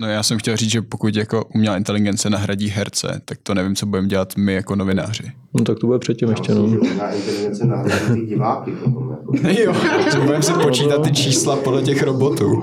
No 0.00 0.08
já 0.08 0.22
jsem 0.22 0.38
chtěl 0.38 0.56
říct, 0.56 0.70
že 0.70 0.82
pokud 0.82 1.16
jako 1.16 1.44
umělá 1.54 1.76
inteligence 1.76 2.30
nahradí 2.30 2.68
herce, 2.68 3.20
tak 3.24 3.38
to 3.42 3.54
nevím, 3.54 3.76
co 3.76 3.86
budeme 3.86 4.08
dělat 4.08 4.36
my 4.36 4.52
jako 4.54 4.76
novináři. 4.76 5.32
No 5.58 5.64
tak 5.64 5.78
to 5.78 5.86
bude 5.86 5.98
předtím 5.98 6.28
ještě, 6.30 6.54
no. 6.54 6.66
Na 6.98 7.10
inteligence 7.10 7.66
nahradí 7.66 8.26
diváky 8.26 8.70
potom. 8.70 9.10
Jako. 9.10 9.32
Jo, 9.62 9.74
že 10.12 10.18
budeme 10.20 10.42
si 10.42 10.52
počítat 10.52 11.02
ty 11.02 11.12
čísla 11.12 11.56
podle 11.56 11.82
těch 11.82 12.02
robotů. 12.02 12.62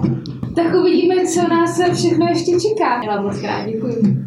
Tak 0.55 0.73
uvidíme, 0.81 1.15
co 1.33 1.41
nás 1.47 1.81
všechno 1.93 2.25
ještě 2.27 2.51
čeká. 2.51 3.03
Já 3.03 3.15
vám 3.15 3.23
moc 3.25 3.39
krát 3.39 3.65
děkuji. 3.65 4.25